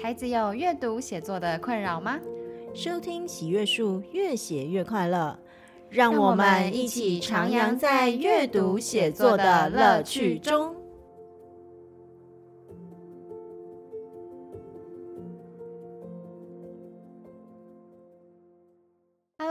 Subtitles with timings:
[0.00, 2.20] 孩子有阅读写作的困扰吗？
[2.72, 5.36] 收听喜悦树，越写越快乐。
[5.90, 10.74] 让我们一起徜徉在阅读写作的乐趣中。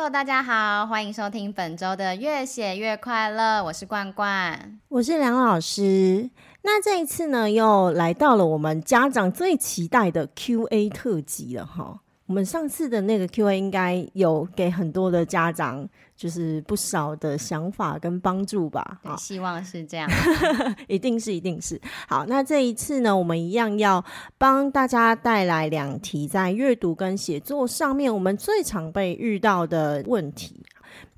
[0.09, 3.61] 大家好，欢迎收听本周的越写越快乐。
[3.61, 6.29] 我是罐罐，我是梁老师。
[6.61, 11.99] 那这一次呢，又来到了我们家长最期待的 Q&A 特辑了哈。
[12.27, 18.99] 我们上次的那个 Q&A 应该有给很多的家长就是不少的想法跟帮助吧？
[19.03, 20.09] 好，希望是这样，
[20.87, 21.79] 一定是，一定是。
[22.07, 24.03] 好，那这一次呢，我们一样要
[24.37, 30.61] 帮大家带来两题在阅读跟写作上面我们最常被遇到的问题。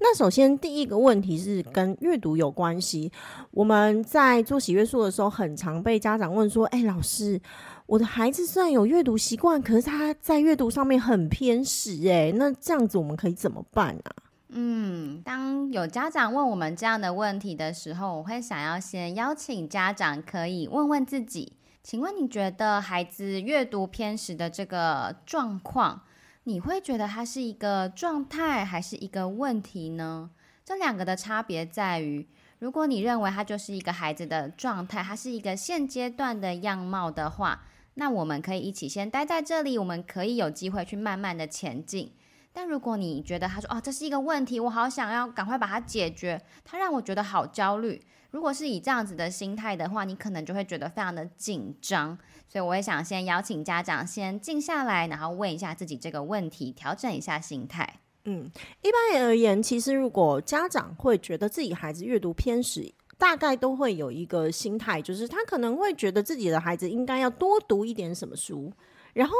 [0.02, 3.12] 那首先第一个问题是跟阅读有关系。
[3.52, 7.40] 我们在做喜阅树的时候，很常被家长问说：“哎，老师，
[7.90, 14.14] 我的孩子虽然有阅读习惯，可是他在阅读上面很偏食，哎，那这样子我们可以怎么办啊？”
[14.50, 26.02] 嗯，当有家长问我们这样的问题的时候，我会想要先邀请家长可以问问自己，请问你觉得孩子阅读偏食的这个状况？
[26.44, 30.30] 你会觉得它是一个状态还是一个问题呢？
[30.64, 32.28] 这两个的差别在于，
[32.60, 37.64] 如果你认为它就是一个孩子的状态，它是一个现阶段的样貌的话，
[38.00, 42.14] 那我们可以一起先待在这里，我们可以有机会去慢慢的前进。
[42.54, 48.02] 但如果你觉得他说哦，这是一个问题，我好想要赶快把它解决，他让我觉得好焦虑。
[48.32, 52.18] 如果是以这样子的心态的话，你可能就会觉得非常的紧张。
[52.48, 58.00] 所以我也想先邀请家长先静下来，然后问一下自己这个问题，调整一下心态。
[58.24, 58.50] 嗯，
[58.82, 68.74] 一般而言，其实如果家长会觉得自己孩子阅读偏食，大概都会有一个心态，就是他可能会觉得自己的孩子应该要多读一点什么书，
[69.14, 69.36] 然后。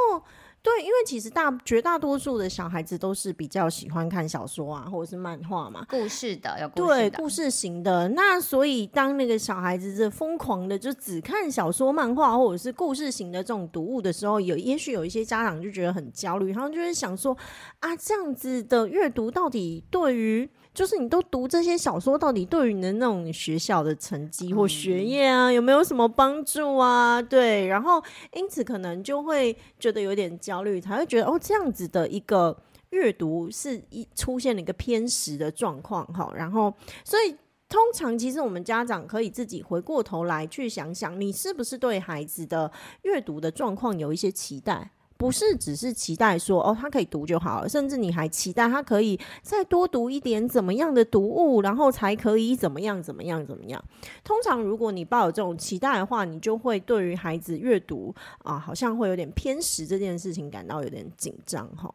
[0.62, 8.06] 对，因为其实大绝大多数的小孩子都是比较喜欢看小说啊，或者是漫画嘛，故事的有故事的，对，故事型的。
[8.10, 17.34] 那所以当那个小孩子是疯狂的就只看小说、漫画或者是故事型的这种读物的时候，有也许有一些家长就觉得很焦虑，他们就会想说
[17.78, 20.46] 啊，这样子的阅读到底对于。
[20.72, 27.20] 就是你都读这些小说，到底对于你的那种学校的成绩或学业啊，嗯、有没有什么帮助啊？
[27.20, 28.02] 对，然后
[28.34, 32.56] 因此可能就会觉得有点焦虑，才会觉得哦，这样子的一个
[32.90, 36.32] 阅读是一出现了一个偏食的状况哈。
[36.36, 36.72] 然后，
[37.04, 37.34] 所以
[37.68, 42.70] 通常其实我们家长可以自己回过头来去想想，你是不是对孩子的
[43.02, 44.90] 阅读的状况有一些期待？
[45.20, 53.84] 不是只是期待说哦，他可以读就好了，甚至你还期待他可以再多读一点怎么样的读物，然后才可以怎么样怎么样怎么样。
[54.24, 58.14] 通常如果你抱有这种期待的话，你就会对于孩子阅读
[58.44, 61.94] 啊，好像会有点偏食这件事情感到有点紧张哈。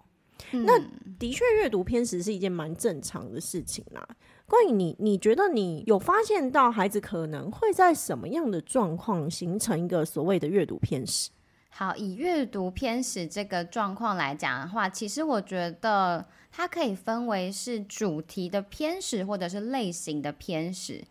[0.51, 0.77] 嗯、那
[1.17, 4.07] 的确，阅读偏食是一件蛮正常的事情啦。
[4.45, 11.31] 关于你，你觉得你有发现到孩子可能会在什么样的状况形成一个所谓的阅读偏食？
[11.77, 21.03] 好，以阅读偏食这个状况来讲的话，其实我觉得它可以分为是主题的偏食，或者是类型的偏食。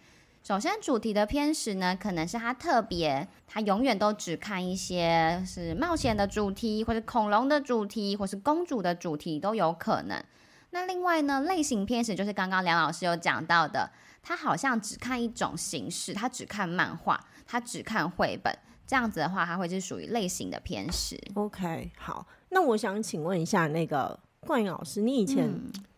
[0.43, 10.25] 首先，主题的偏食呢，可能是他特别，他永远都只看一些是冒险的主题，或者恐龙的主题，或是公主的主题都有可能。
[10.71, 13.91] 那另外呢，类型偏食就是刚刚梁老师有讲到的，
[14.23, 18.59] 他好像只看一种形式，他只看漫画，他只看绘本。
[18.87, 21.19] 这样子的话，它会是属于类型的偏食。
[21.35, 25.51] OK，好，那我想请问一下，那个冠颖老师，你以前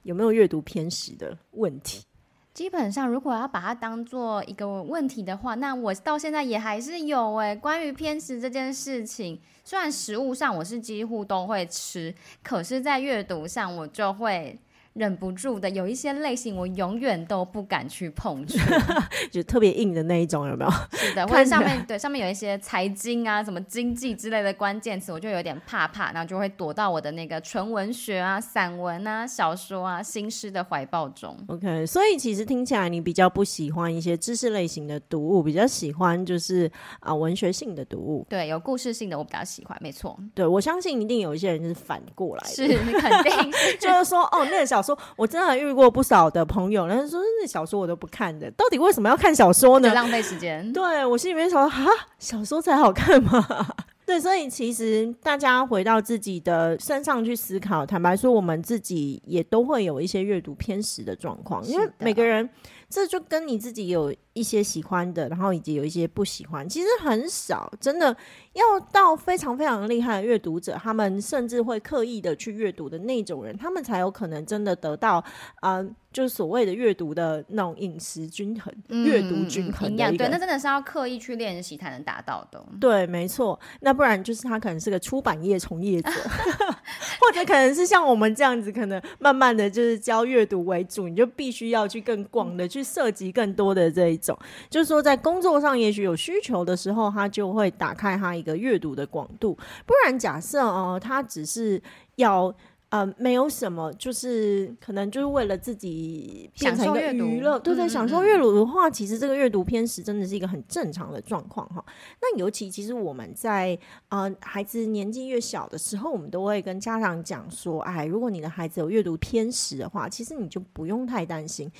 [0.03, 2.01] 有没有阅读偏食的问题？
[2.01, 2.07] 嗯，
[2.55, 7.55] 基本上，如果要把它当做一个问题的话，那我到现在也还是有哎。
[7.55, 14.59] 关于偏食这件事情，虽然食物上我是几乎都会吃，可是在阅读上我就会。
[14.97, 18.57] 忍不住的，有一些类型我永远都不敢去碰触，
[19.31, 20.71] 就特别硬的那一种，有没有？
[20.93, 31.37] 是的， 或者上面对上面有一些财经啊、什么经济之类的关键词，我就有点怕怕，然后就会躲到我的那个纯文学啊、散文啊、小说啊、新诗的怀抱中。
[31.49, 36.71] OK，所以其实听起来你比较不喜欢一些知识类型的读物，比较喜欢就是
[37.01, 38.27] 啊文学性的读物。
[38.31, 40.19] 对，有故事性的我比较喜欢，没错。
[40.35, 44.86] 对，我相信一定有一些人是反过来的，是肯定 就是说哦，那个小。
[44.87, 49.93] 说，我真的遇过不少的朋友，然后说那小说我都不看的，到底为什么要看小说呢？
[49.93, 50.73] 浪费时间。
[50.73, 53.45] 对，我心里面想说，哈，小说才好看吗？
[54.07, 62.49] 对，所以其实大家回到自己的身上去思考，坦白说，我们自己也都会有一些阅读偏食的状况，因为每个人。
[62.89, 68.17] 这就跟你自己有一些喜欢的，然后以及有一些不喜欢，其实很少，真的
[68.53, 75.17] 要到非常非常厉害的阅读者，他们甚至会刻意的去阅读的那种人，他们才有可能真的得到
[75.61, 75.77] 啊。
[75.77, 82.65] 呃就是所谓的阅读的那种饮食均衡、阅、嗯、读均衡的一个，对，那真的是要刻意去练习才能达到的。
[82.81, 83.61] 对，没错。
[83.81, 86.09] 那不然就是他可能是个出版业从业者，
[87.21, 94.37] 或者可能是像我们这样子，可能慢慢的就是教阅读为主，你就必须要去更广的去涉及更多的这一种。
[94.41, 99.55] 嗯、就是说，在工作上也许有需求的时候，他就会打开他一个阅读的广度。
[99.87, 101.83] 不然，假设哦，他只是
[102.17, 102.55] 要。
[102.89, 111.85] 呃，没有什么，就是可能就是为了自己变成一个娱乐，对对，享受阅读的话，其实这个阅读偏食真的是一个很正常的状况哈。
[112.23, 113.77] 那尤其其实我们在
[114.09, 121.71] 呃孩子年纪越小的时候，我们都会跟家长讲说，哎，如果你的孩子有阅读偏食的话，其实你就不用太担心。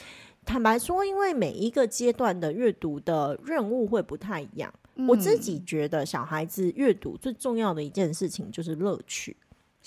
[0.47, 4.73] 坦白说，因为每一个阶段的阅读的任务会不太一样。
[4.95, 9.37] 嗯，我自己觉得，小孩子阅读最重要的一件事情就是乐趣。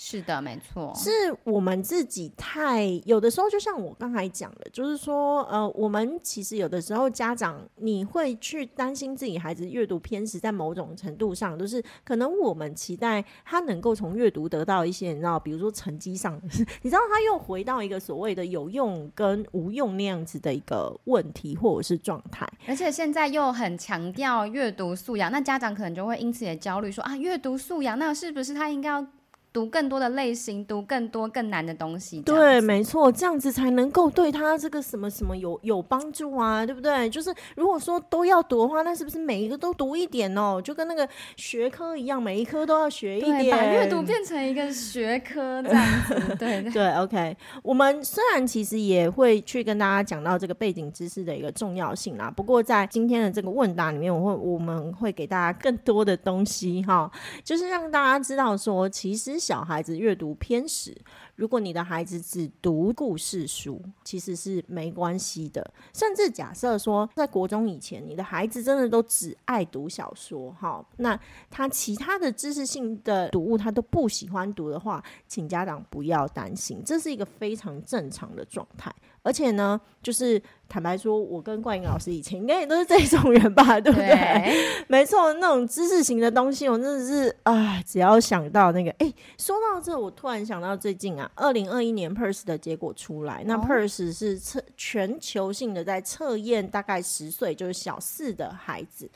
[0.02, 1.10] 是的，没错，是
[1.44, 16.40] 我们自己太有的时候，就像我刚才讲的，就是说，呃，我们其实有的时候家长你会去担心自己孩子阅读偏食，在某种程度上，就是可能我们期待他能够从阅读得到一些，你知道，比如说成绩上，
[16.80, 29.06] 你知道，他又回到一个所谓的有用跟无用那样子的一个问题或者是状态，而且现在又很强调阅读素养，那家长可能就会因此也焦虑，说啊，阅读素养，那是不是他应该要？
[29.52, 32.20] 读更多的类型，读更多更难的东西。
[32.20, 37.10] 对，没错，这样子才能够对他这个什么什么有有帮助啊，对不对？
[37.10, 40.62] 就是如果说都要读的话，那是不是每一个都读一点哦？
[40.62, 46.36] 就跟那个学科一样，每一科都要学一点，把阅读变成一个学科这样子。
[46.38, 47.36] 对 对，对，OK。
[47.64, 57.10] 我们虽然其实也会去跟大家讲到这个背景知识的一个重要性啦，不过在今天的这个问答里面，我会我们会给大家更多的东西哈，
[57.42, 59.39] 就是让大家知道说，其实。
[59.40, 60.94] 小孩子阅读偏食，
[61.34, 65.72] 如果你的孩子只读故事书，其实是没关系的。
[65.94, 71.18] 甚至假设说，在国中以前，你的孩子真的都只爱读小说，哈，那
[71.50, 78.94] 他其他的知识性的读物他都不喜欢读的话，请家长不要担心，这是一个非常正常的状态。
[79.22, 84.08] 而且呢，就是坦白说，我跟冠英老师以前应该也都是这种人吧， 对不对？
[84.08, 99.10] 对没错，那种知识型的东西，我真的是啊，只要想到那个，哎，说到这，我突然想到最近啊，二零二一年 PIRSS 的结果出来，那 PIRSS 是测全球性的在测验大概十岁就是小四的孩子，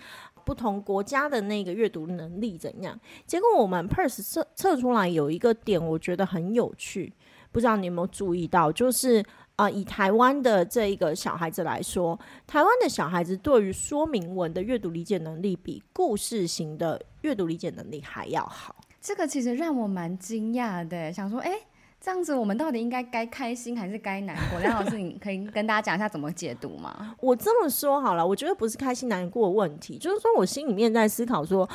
[0.45, 2.99] 不同国家的那个阅读能力怎样？
[3.27, 7.11] 结果我们 PIRSS 测测出来有一个点，我觉得很有趣，
[7.51, 9.25] 不知道你有没有注意到，就是。
[9.57, 18.75] 啊、呃，以台湾的这一个小孩子来说，台湾的小孩子对于说明文的阅读理解能力比故事型的阅读理解能力还要好。
[19.01, 21.53] 这个其实让我蛮惊讶的，想说，哎，
[22.01, 24.59] 这样子我们到底应该该开心还是该难过？
[24.65, 27.15] 梁老师，你可以跟大家讲一下怎么解读吗？
[27.21, 31.69] 我这么说好了，我觉得不是开心难过的问题，就是说我心里面在思考说。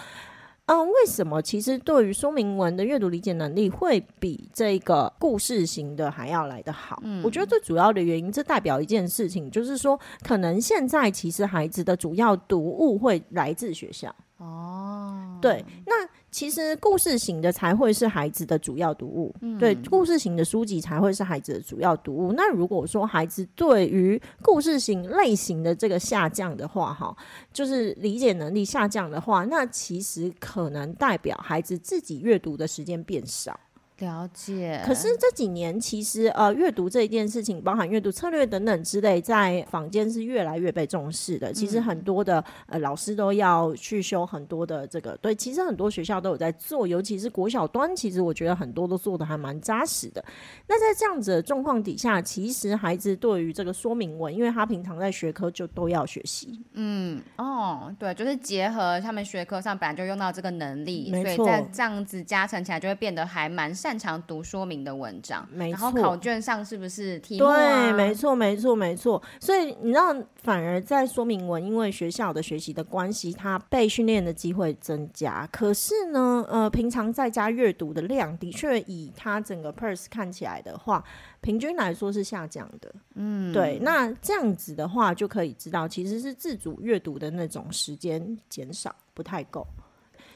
[0.71, 7.01] 嗯，为什么其实对于说明文的阅读理解能力会比这个故事型的还要来得好？
[7.03, 14.15] 嗯，我觉得最主要的原因，这代表一件事情，就是说，可能现在其实孩子的主要读物会来自学校。
[14.37, 16.07] 哦，对，那。
[16.31, 22.33] 其实故事型的才会是孩子的主要读物，嗯、对，故事型的书籍才会是孩子的主要读物。
[22.33, 27.15] 那如果说孩子对于故事型类型的这个下降的话，哈，
[27.51, 33.59] 就是理解能力下降的话，那其实可能代表孩子自己阅读的时间变少。
[33.99, 34.81] 了解。
[34.85, 41.51] 可是这几年，其实呃，阅读这一件事情，包含阅读策略等等之类，在坊间是越来越被重视的。
[41.51, 50.23] 其实很多的呃老师都要去修很多的这个，对，其实很多学校都有在做，尤其是国小端，其实我觉得很多都做的还蛮扎实的。
[50.67, 63.88] 那在这样子的状况底下，其实孩子对于这个说明文，因为他平常在学科就都要学习，嗯，哦，对，就是结合他们学科上本来就用到这个能力，没错，所以在这样子加成起来，就会变得还蛮擅。
[63.89, 65.81] 擅长读说明的文章，没错。
[65.81, 67.57] 然后考卷上是不是题目啊？
[67.57, 69.19] 对，没错，没错，没错。
[69.41, 75.49] 所以你知道，反而在说明文，因为学校的学习的关系，他被训练的机会增加。
[75.51, 81.03] 可是呢，呃，平常在家阅读的量，的确以他整个 PIRSS 看起来的话，
[81.41, 82.93] 平均来说是下降的。
[83.15, 83.79] 嗯，对。
[83.81, 89.65] 那这样子的话，就可以知道，其实是自主阅读的那种时间减少，不太够。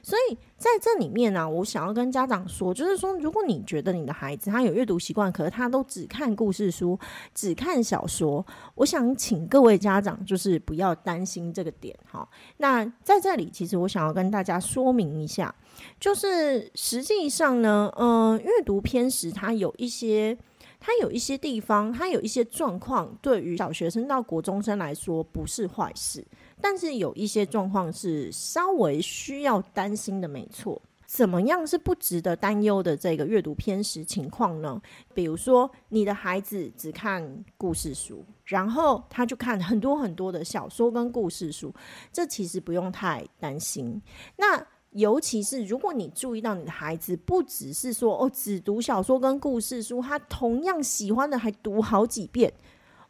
[0.03, 6.99] 所以在这里面呢、我想要跟家长说，就是说，如果你觉得你的孩子他有阅读习惯，可是他都只看故事书、
[7.33, 8.45] 只看小说，
[8.75, 12.27] 我想请各位家长就是不要担心这个点哈。
[12.57, 15.55] 那在这里，其实我想要跟大家说明一下，
[15.99, 20.37] 就是实际上呢，嗯、阅读偏食它有一些。
[20.85, 26.21] 它有一些地方，它有一些状况，对于小学生到国中生来说不是坏事，
[26.65, 30.81] 但是有一些状况是稍微需要担心的，没错。
[31.05, 34.81] 怎么样是不值得担忧的这个阅读偏食情况呢？
[35.13, 41.71] 比如说，你的孩子只看故事书，然后他就看很多很多的小说跟故事书，
[42.13, 44.01] 这其实不用太担心。
[44.37, 52.51] 那尤其是如果你注意到你的孩子不只是说哦，只读小说跟故事书，他同样喜欢的还读好几遍。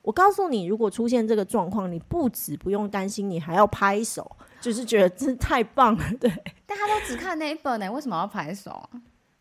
[0.03, 4.29] 我告诉你，如果出现这个状况，你不止不用担心，你还要拍手，
[4.61, 6.03] 就是觉得真太棒了。
[6.19, 6.29] 对，
[6.67, 8.89] 但他都只看那一本呢，为什么要拍手啊？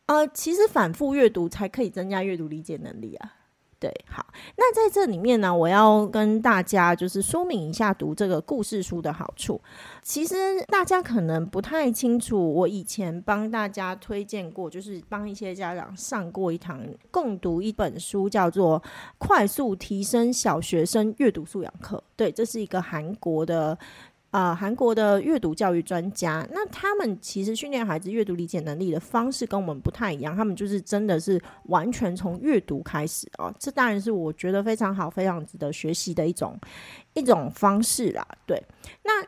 [0.06, 3.34] 呃，其实反复阅读才可以增加阅读理解能力啊。
[3.82, 4.24] 对，好，
[4.54, 9.60] 那在这里面呢，我要跟大家就是说明一下读这个故事书的好处。
[10.04, 10.34] 其实
[10.68, 18.80] 大家可能不太清楚，我以前帮大家推荐过，就是帮一些家长上过一堂共读一本书，叫做
[19.18, 21.96] 《快速提升小学生阅读素养课》。
[22.14, 23.76] 对，这是一个韩国的。
[24.32, 36.58] 啊，韩国的阅读教育专家，那他们其实训练孩子阅读理解能力的方式跟我们不太一样，他们就是真的是完全从阅读开始哦，这当然是我觉得非常好、非常值得学习的一种
[37.14, 38.26] 一种方式啦。
[38.44, 38.60] 对，
[39.04, 39.24] 那。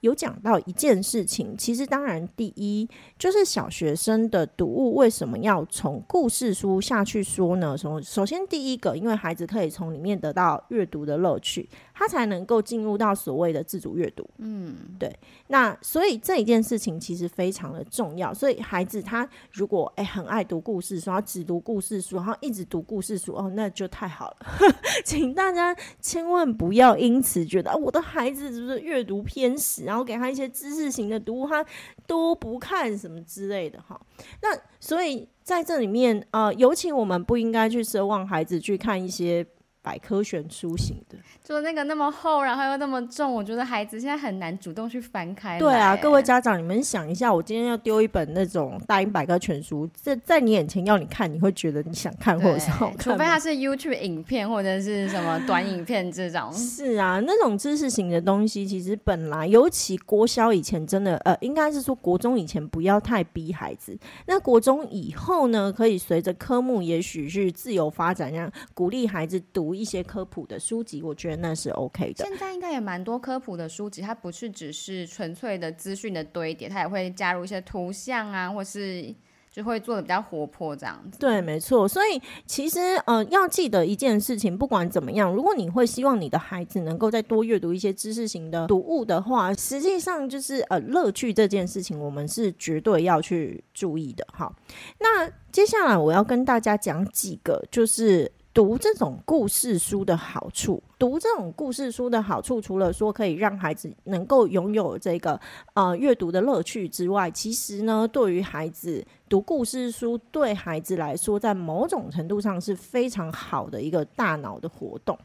[0.00, 2.88] 他有讲到一件事情，其实当然，第一
[3.18, 7.76] 就是小学生的读物为什么要从故事书下去说呢？
[7.76, 14.26] 首首先，第一个，因为孩子可以从里面得到阅读的乐趣，他才能够进入到所谓的自主阅读。
[14.38, 15.14] 嗯，对。
[15.48, 18.32] 那所以这一件事情其实非常的重要。
[18.32, 24.36] 所以孩子他如果诶很爱读故事书，他只读故事书，然后一直读故事书，哦，那就太好了。
[25.04, 31.66] 请大家千万不要因此觉得，啊，我的孩子是不是阅读偏偏食，然后给他一些知识型的读物，他
[32.06, 34.00] 都不看什么之类的哈。
[34.40, 39.44] 那所以在这里面，啊，尤其我们不应该去奢望孩子去看一些。
[39.82, 45.58] 百科全书型的，就那个那么厚，然后又那么重，我觉得孩子现在很难主动去翻开。
[45.58, 52.98] 对啊，各位家长，你们想一下，我今天要丢一本那种大英百科全书，在在你眼前要你看，你会觉得你想看或者是好看？
[52.98, 56.52] 除非它是 YouTube 影片或者是什么短影片这种。
[56.52, 63.98] 是啊，那种知识型的东西，其实本来尤其国小以前真的，呃，应该是说国中以前不要太逼孩子。
[64.26, 69.69] 那国中以后呢，可以随着科目也许是自由发展，让鼓励孩子读。
[69.70, 72.24] 读一些科普的书籍，我觉得那是 OK 的。
[72.24, 79.14] 现在应该也蛮多科普的书籍，它不是只是纯粹的资讯的堆叠，它也会加入一些图像啊，或是
[79.48, 81.20] 就会做的比较活泼这样子。
[81.20, 81.86] 对，没错。
[81.86, 94.26] 所以其实呃，要记得一件事情，不管怎么样，如果你会希望你的孩子能够再多阅读一些知识型的读物的话，实际上就是呃，乐趣这件事情，我们是绝对要去注意的。
[94.32, 94.52] 好，
[94.98, 98.32] 那接下来我要跟大家讲几个，就是。
[98.52, 105.40] 读这种故事书的好处，读这种故事书的好处，除了说可以让孩子能够拥有这个
[105.74, 115.16] 呃阅读的乐趣之外，其实呢，对于孩子读故事书，对孩子来说，在某种程度上是非常好的一个大脑的活动。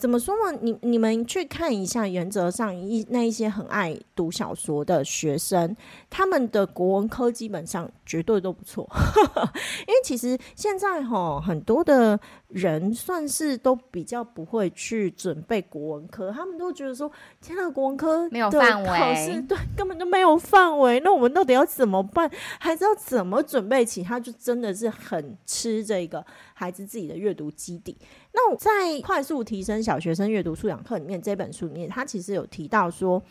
[0.00, 0.58] 怎么说呢？
[0.62, 5.76] 你你们去看一下，原则上一那一些很爱读小说的学生，
[6.08, 8.88] 他们的国文科基本上绝对都不错。
[9.86, 20.98] 因为其实现在哈很多的人算是都比较不会去准备国文科，他们都觉得说，天哪，国文科没有范围，对，根本就没有范围。
[21.00, 22.30] 那我们到底要怎么办？
[22.58, 24.02] 孩子要怎么准备起？
[24.02, 27.94] 他就真的是很吃这个孩子自己的阅读基底。
[28.32, 33.22] 那我在快速提升小学生阅读素养课里面，这本书里面，他其实有提到说，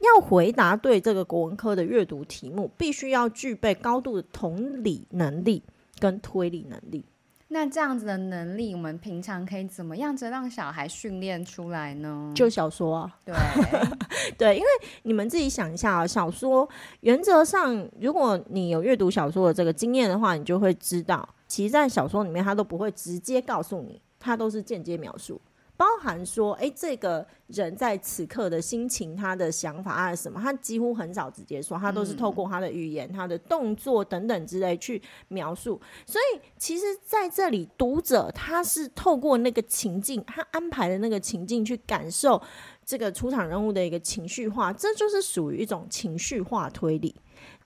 [0.00, 5.62] 要回答对这个国文科的阅读题目，必须要具备高度的同理能力
[5.98, 7.04] 跟推理能力。
[7.48, 12.32] 那这样子的能力，我们平常可以怎么样子让小孩训练出来呢？
[12.34, 13.34] 就小说啊，对
[14.36, 14.66] 对，因为
[15.04, 16.68] 你们自己想一下啊，小说
[17.00, 21.26] 原则上，如果你有阅读小说的这个经验的话，你就会知道。
[21.48, 25.40] 其实，在小说里面，他都不会直接告诉你，他都是间接描述，
[25.76, 35.80] 包含说，哎，这个人在此刻的心情、他的想法啊什么，他几乎很少直接说，他都是透过他的语言、他的动作等等之类去描述。
[36.04, 42.42] 所以，其实在这里，读者他是透过那个情境，他安排的那个情境去感受
[42.84, 47.14] 这个出场人物的一个情绪化，这就是属于一种情绪化推理。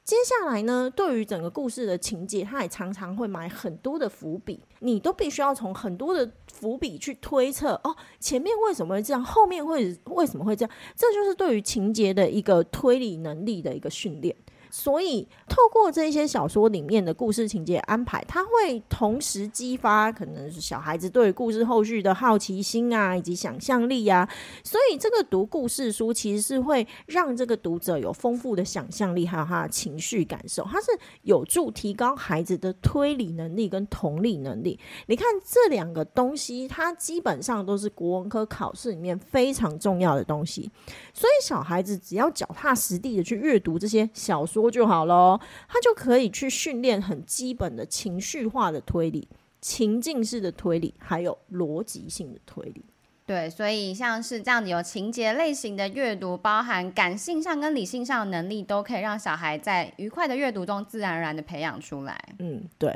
[0.02, 14.34] 接下来呢，对于整个故事的情节，他也常常会埋很多的伏笔，你都必须要从很多的伏笔去推测哦，前面为什么会这样，后面会为什么会这样，这就是对于情节的一个推理能力的一个训练。
[14.70, 24.28] 所以，透过这些小说里面的故事情节安排，它会同时激发可能是小孩子对故事后续的好奇心啊，以及想象力啊。
[24.62, 30.64] 所以，这个读故事书其实是会让这个读者有丰富的想象力，还有他的情绪感受。
[30.70, 30.86] 它是
[31.22, 34.78] 有助提高孩子的推理能力跟同理能力。
[35.06, 40.70] 你看这两个东西，它基本上都是国文科考试里面非常重要的东西。
[41.12, 44.59] 所以，小孩子只要脚踏实地的去阅读这些小说。
[44.60, 49.26] 多就好咯，他就可以去训练很基本的情绪化的推理、
[49.60, 52.84] 情境式的推理，还有逻辑性的推理。
[53.30, 62.20] 对，所以像是这样子有情节类型的阅读，包含感性上跟理性上的能力，都可以让小孩在愉快的阅读中自然而然的培养出来。
[62.40, 62.90] 嗯，对。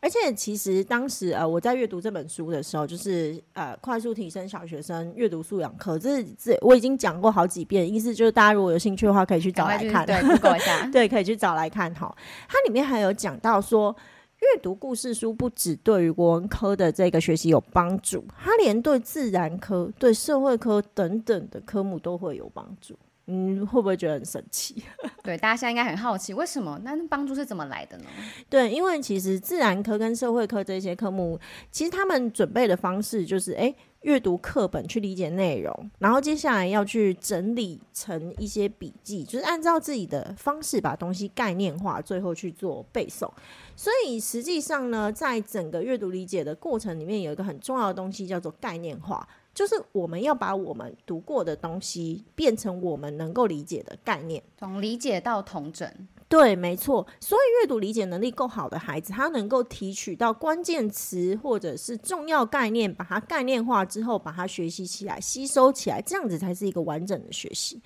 [0.00, 10.04] 而且其实当时呃我在阅读这本书的时候，就是呃快速提升小学生阅读素养课，这这我已经讲过好几遍，意思就是大家如果有兴趣的话，可以去找来看。
[10.06, 10.86] 对，Google 一下。
[10.92, 12.14] 对，可以去找来看哈。
[12.46, 13.96] 它里面还有讲到说。
[14.40, 22.96] 阅读故事书不止对于文科的这个学习有帮助，它连对自然科、对社会科等等的科目都会有帮助。
[23.28, 24.82] 嗯，会不会觉得很神奇？
[25.22, 26.80] 对，大家现在应该很好奇，为什么？
[26.82, 28.04] 那帮助是怎么来的呢？
[28.50, 31.38] 对，因为其实自然科跟社会科这些科目，
[31.70, 33.74] 其实他们准备的方式就是，哎。
[34.02, 43.28] 阅读课本去理解内容，然后接下来要去整理成一些笔记，就是按照自己的方式把东西概念化，最后去做背诵。
[43.74, 49.26] 所以实际上呢，在整个阅读理解的过程里面，有一个很重要的东西叫做概念化，
[49.58, 55.92] 就是我们要把我们读过的东西变成我们能够理解的概念，从理解到统整。
[56.28, 57.04] 对，没错。
[57.18, 67.82] 所以阅读理解能力够好的孩子，他能够提取到关键词或者是重要概念，把它概念化之后，把它学习起来、吸收起来，这样子才是一个完整的学习。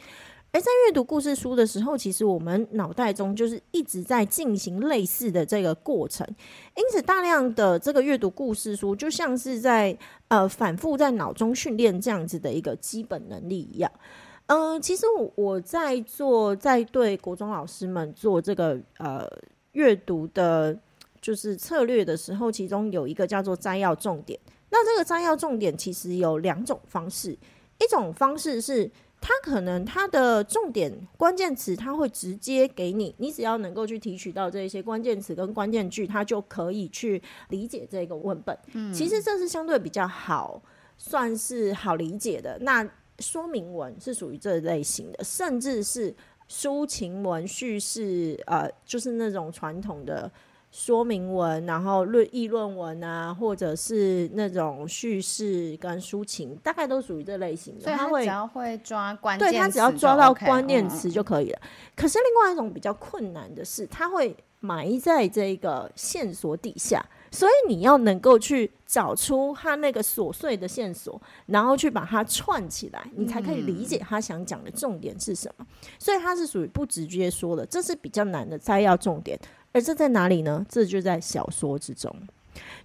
[0.52, 6.26] 而在阅读故事书的时候，其实我们脑袋中就是一直在进行类似的这个过程，
[6.76, 9.97] 因此大量的这个阅读故事书，就像是在
[10.28, 13.91] 呃反复在脑中训练这样子的一个基本能力一样。
[14.47, 19.26] 嗯、其实我我在做，在对国中老师们做这个呃
[19.73, 20.78] 阅读的，
[21.23, 24.38] 就是策略的时候，其中有一个叫做摘要重点。
[24.69, 28.91] 那这个摘要重点其实有两种方式，一种方式是
[29.23, 38.58] 它可能它的重点关键词，它会直接给你，你只要能够去提取到这些关键词跟关键句，它就可以去理解这个文本。
[38.73, 40.61] 嗯，其实这是相对比较好，
[40.99, 42.58] 算是好理解的。
[42.63, 42.87] 那
[43.21, 46.13] 说明文是属于这类型的，甚至是
[46.50, 50.28] 抒情文叙事，呃，就是那种传统的
[50.73, 57.82] 说明文，然后论议论文啊，或者是那种叙事跟抒情，大概都属于这类型的。
[57.82, 61.61] 所以他会只要会抓关键词，对，他只要抓到关键词就可以了。
[61.95, 67.04] 可是另外一种比较困难的是，他会埋在这个线索底下。
[67.30, 75.67] 所以你要能够去找出他那个琐碎的线索，然后去把它串起来，你才可以理解他想讲的重点是什么。
[75.99, 79.39] 所以他是属于不直接说的，这是比较难的摘要重点。
[79.73, 80.65] 而这在哪里呢？
[80.69, 82.15] 这就在小说之中。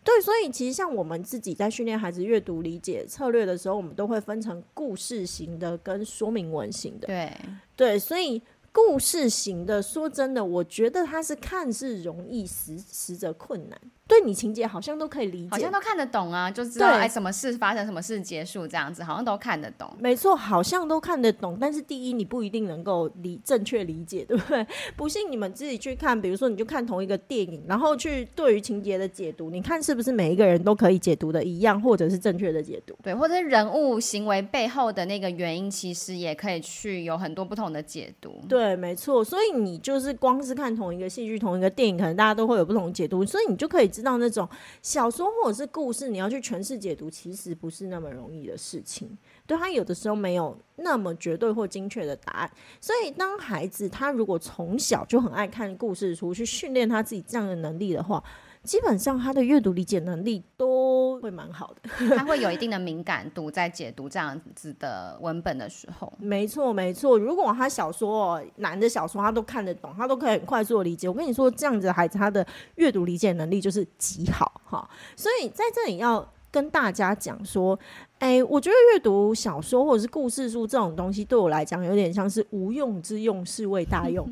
[0.04, 7.08] 对，所以其实像我们自己在训练孩子阅读理解策略的时候，我们都会分成故事型的跟说明文型的。
[7.08, 7.32] 对
[7.76, 8.41] 对，所以。
[8.73, 13.82] 故事型的，说真的，我觉得它是看似容易，实实则困难。
[14.08, 19.91] 对你情节好像都可以理解，好像都看得懂啊，就知道哎，什么事发生，什么事结束，这样子好像都看得懂。
[20.00, 24.65] 没错，好像都看得懂，但是第一，你不一定能够理正确理解，对不对？
[24.96, 32.96] 不信你们自己去看，比如说你就看同一个电影，然后去对于情节的解读，你看是不是每一个人都可以解读的一样，或者是正确的解读？
[33.04, 38.41] 对，或者是人物行为背后的那个原因，其实也可以去有很多不同的解读。
[38.48, 44.47] 对，没错，所以你就是光是看同一个戏剧、同一个电影，可能大家都会有不同的解读，所以你就可以知道那种。
[44.83, 49.17] 小说或者是故事，你要去诠释解读，其实不是那么容易的事情。
[49.47, 52.51] 对，他有的时候没有那么绝对或精确的答案。
[52.79, 58.23] 所以，当孩子他如果从小就很爱看故事书，去训练他自己这样的能力的话，
[58.67, 66.12] 基本上他的阅读理解能力都会蛮好的，他会有一定的敏感度在解读这样子的文本的时候。
[66.19, 67.17] 没错，没错。
[67.17, 71.08] 如果他小说难的小说他都看得懂，他都可以很快速的理解。
[71.08, 74.88] 我跟你说，这样子的孩子他的阅读理解能力就是极好哈。
[75.15, 77.80] 所以在这里要跟大家讲说，
[78.19, 84.27] 哎、欸，我觉得阅读小说或者是故事书这种东西，对我来讲有点像是无用之用，是为大用。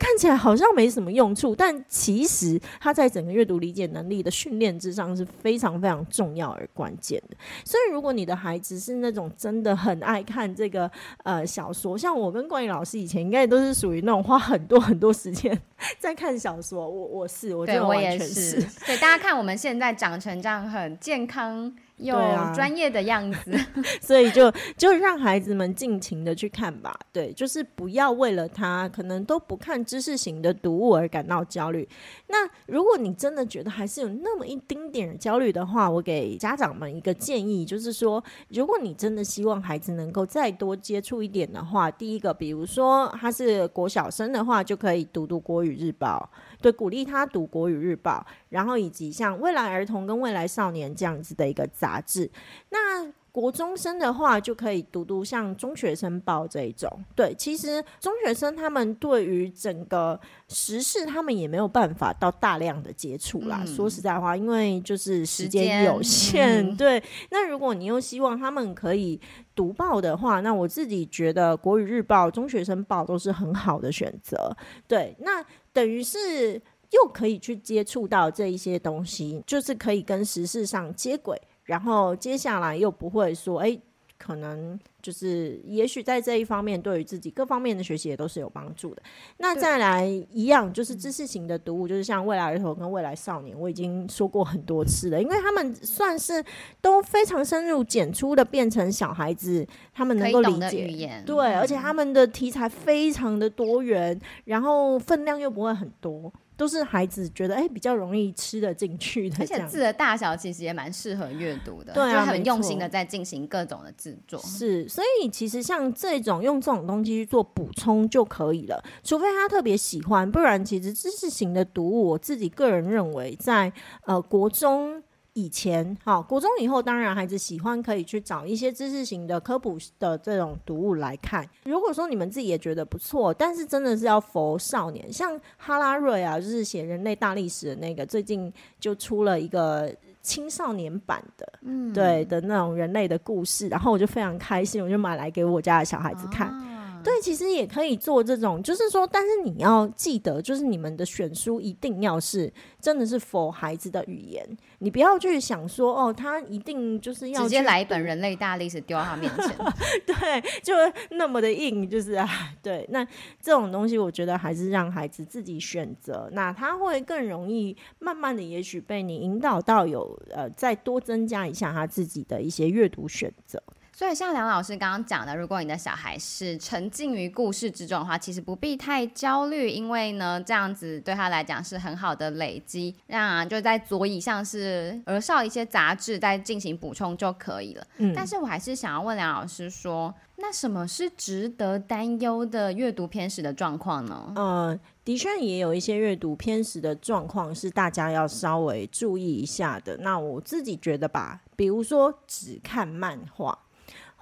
[0.00, 7.36] 看起来好像没什么用处，但其实它在整个阅读理解能力的训练之上是非常非常重要而关键的。
[7.64, 10.90] 所以，如果你的孩子是那种真的很爱看这个
[11.22, 15.56] 呃小说，像我跟冠宇老师以前应该都是属于那种花很多很多时间
[15.98, 16.88] 在看小说。
[16.88, 18.52] 我我是，我觉得完全是。
[18.52, 18.86] 对，我也是。
[18.86, 21.70] 对，大家看我们现在长成这样很健康。
[22.00, 22.16] 有
[22.54, 23.66] 专业的样子，啊、
[24.00, 26.98] 所以就就让孩子们尽情的去看吧。
[27.12, 31.88] 对，就是不要为了他可能都不看知识型的读物而感到焦虑。
[32.28, 46.30] 那如果你真的觉得还是有那么一丁点焦虑的话，我给家长们一个建议，就是说，如果你真的希望孩子能够再多接触一点的话，第一个，比如说他是国小生的话，就可以读读国语日报。
[46.60, 52.30] 对，鼓励他读《国语日报》，然后以及像《未来儿童》跟《未来少年》这样子的一个杂志。
[52.70, 56.90] 那国中生的话，就可以读读像《中学生报》这一种。
[57.14, 60.18] 对，其实中学生他们对于整个
[60.48, 63.60] 时事，他们也没有办法到大量的接触啦。
[63.60, 66.66] 嗯、说实在话，因为就是时间有限。
[66.70, 69.20] 嗯、 对，那如果你又希望他们可以
[69.54, 74.54] 读报的话，那我自己觉得《国语日报》《中学生报》都是很好的选择。
[74.88, 75.44] 对，那。
[75.72, 83.80] 等于是又可以去接触到这一些东西，就是可以跟时事上接轨，然后接下来又不会说，哎、
[84.22, 84.78] 可能。
[85.02, 89.00] 就是，也许在这一方面，对于自己各方面的学习也都是有帮助的。
[89.38, 96.44] 那再来一样，就是知识型的读物，就是像未来儿童跟未来少年，我已经说过很多次了，因为他们算是
[96.82, 106.30] 都非常深入浅出的变成小孩子他们能够理解语言，对，而且他们的题材非常的多元，然后分量又不会很多。
[106.60, 114.38] 都是孩子觉得哎、欸、比较容易吃得进去的，而且字的大小其实也蛮适合阅读的，对啊，很用心的在进行各种的制作。
[114.40, 123.72] 是，所以其实像这种用这种东西去做补充就可以了，除非他特别喜欢，不然其实知识型的读物，我自己个人认为在
[124.04, 125.02] 呃国中。
[125.34, 131.48] 以前，好，国中以后，当然孩子喜欢可以去找一些知识型的科普的这种读物来看。
[131.64, 146.48] 如果说你们自己也觉得不错，但是真的是要 for 少年，像哈拉瑞啊，就是写人类大历史的那个，最近就出了一个青少年版的，嗯，对的那种人类的故事，然后我就非常开心，我就买来给我家的小孩子看。
[146.48, 146.66] 啊
[147.02, 154.46] 对，其实也可以做这种，就是说，但是你要记得，就是你们的选书一定要是真的是 for 孩子的语言，
[154.78, 159.56] 你不要去想说哦，他一定就是要直接来一本人类大历史丢到他面前，
[160.06, 160.74] 对，就
[161.10, 162.28] 那么的硬，就是啊，
[162.62, 163.04] 对，那
[163.40, 173.62] 这种东西，我觉得还是让孩子自己选择，那他会更容易慢慢的，也许被你引导到有呃，再多增加一下他自己的一些阅读选择。
[174.00, 187.86] 所以，像梁老师刚刚讲的，如果你的小孩是沉浸于故事之中的话，其实不必太焦虑，因为呢，这样子对他来讲是很好的累积，让就在佐以上是儿少一些杂志再进行补充就可以了。
[187.98, 194.32] 嗯，但是我还是想要问梁老师说，那什么是值得担忧的阅读偏食的状况呢？
[194.34, 199.98] 呃，的确也有一些阅读偏食的状况是大家要稍微注意一下的。
[199.98, 203.58] 那我自己觉得吧，比如说只看漫画。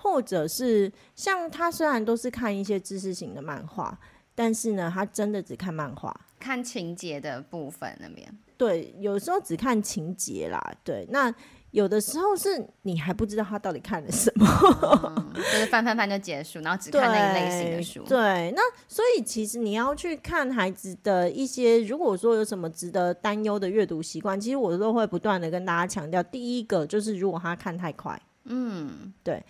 [0.01, 3.99] 或者是像他虽然都是看一些知识型的漫画，
[4.35, 8.27] 但是呢，他真的只看漫画，看情节的部分那边。
[8.57, 10.61] 对，有时候只看情节啦。
[10.83, 11.33] 对，那
[11.71, 14.47] 有的时候是你还不知道他到底看了什么，
[15.17, 18.03] 嗯、就是翻翻翻就结束，然后只 看那一类型的书。
[18.09, 29.41] 对，那所以其实你要去看孩子的一些，如果说有什么值得担忧的阅读习惯，其实我都会不断的跟大家强调，第一个就是如果他看太快，嗯，对。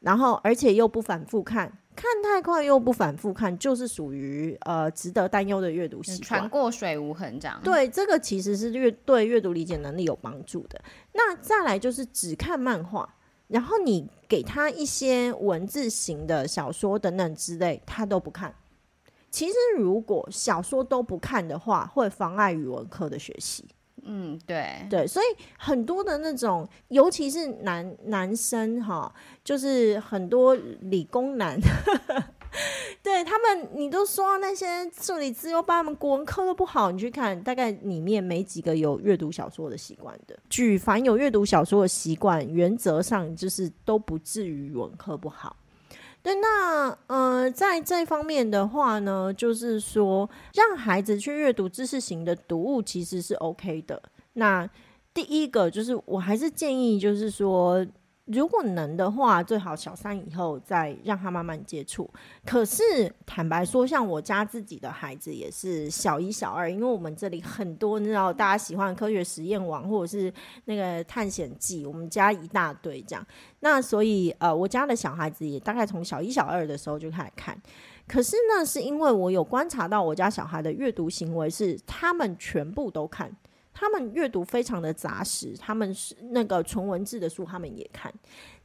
[0.00, 6.40] 然后，而且又不反复看，看太快又不反复看，就是属于呃值得担忧的阅读习惯。
[6.40, 7.60] 船过水无痕这样。
[7.64, 10.80] 对，这个其实是阅对阅读理解能力有帮助的。
[11.14, 13.12] 那再来就是只看漫画，
[13.48, 18.54] 然后你给他一些文字型的小说等等之类，他都不看。
[19.30, 23.68] 其实如果小说都不看的话，会妨碍语文课的学习。
[24.10, 25.26] 嗯，对对，所以
[25.58, 29.12] 很多的那种，尤其是男男生哈，
[29.44, 31.60] 就是很多理工男，
[33.02, 40.38] 对他们，你都说那些数理资优班，他们国文课都不好，你去看，大概里面没几个有阅读小说的习惯的。
[40.48, 45.54] 举凡有阅读小说的习惯，原则上就是都不至于文科不好。
[46.22, 54.02] 对，那呃，在这方面的话呢，就是说让孩子去阅读知识型的读物其实是 OK 的。
[54.34, 54.68] 那
[55.12, 57.86] 第一个就是我还是建议，就是说。
[58.28, 62.08] 如果能的话，最好小三以后再让他慢慢接触。
[62.44, 62.82] 可是
[63.24, 70.32] 坦白说，像我家自己的孩子也是小一、小二，因为我们这里很多，你知道，大家喜欢科学实验网或者是
[70.66, 73.26] 那个探险记，我们家一大堆这样。
[73.60, 77.58] 那所以呃，我家的小孩子也大概从小一、小二的时候就开始看。
[78.06, 83.34] 可是呢，是因为我有观察到我家小孩的阅读行为是他们全部都看。
[83.80, 88.12] 他们阅读非常的扎实，他们是那个纯文字的书，他们也看。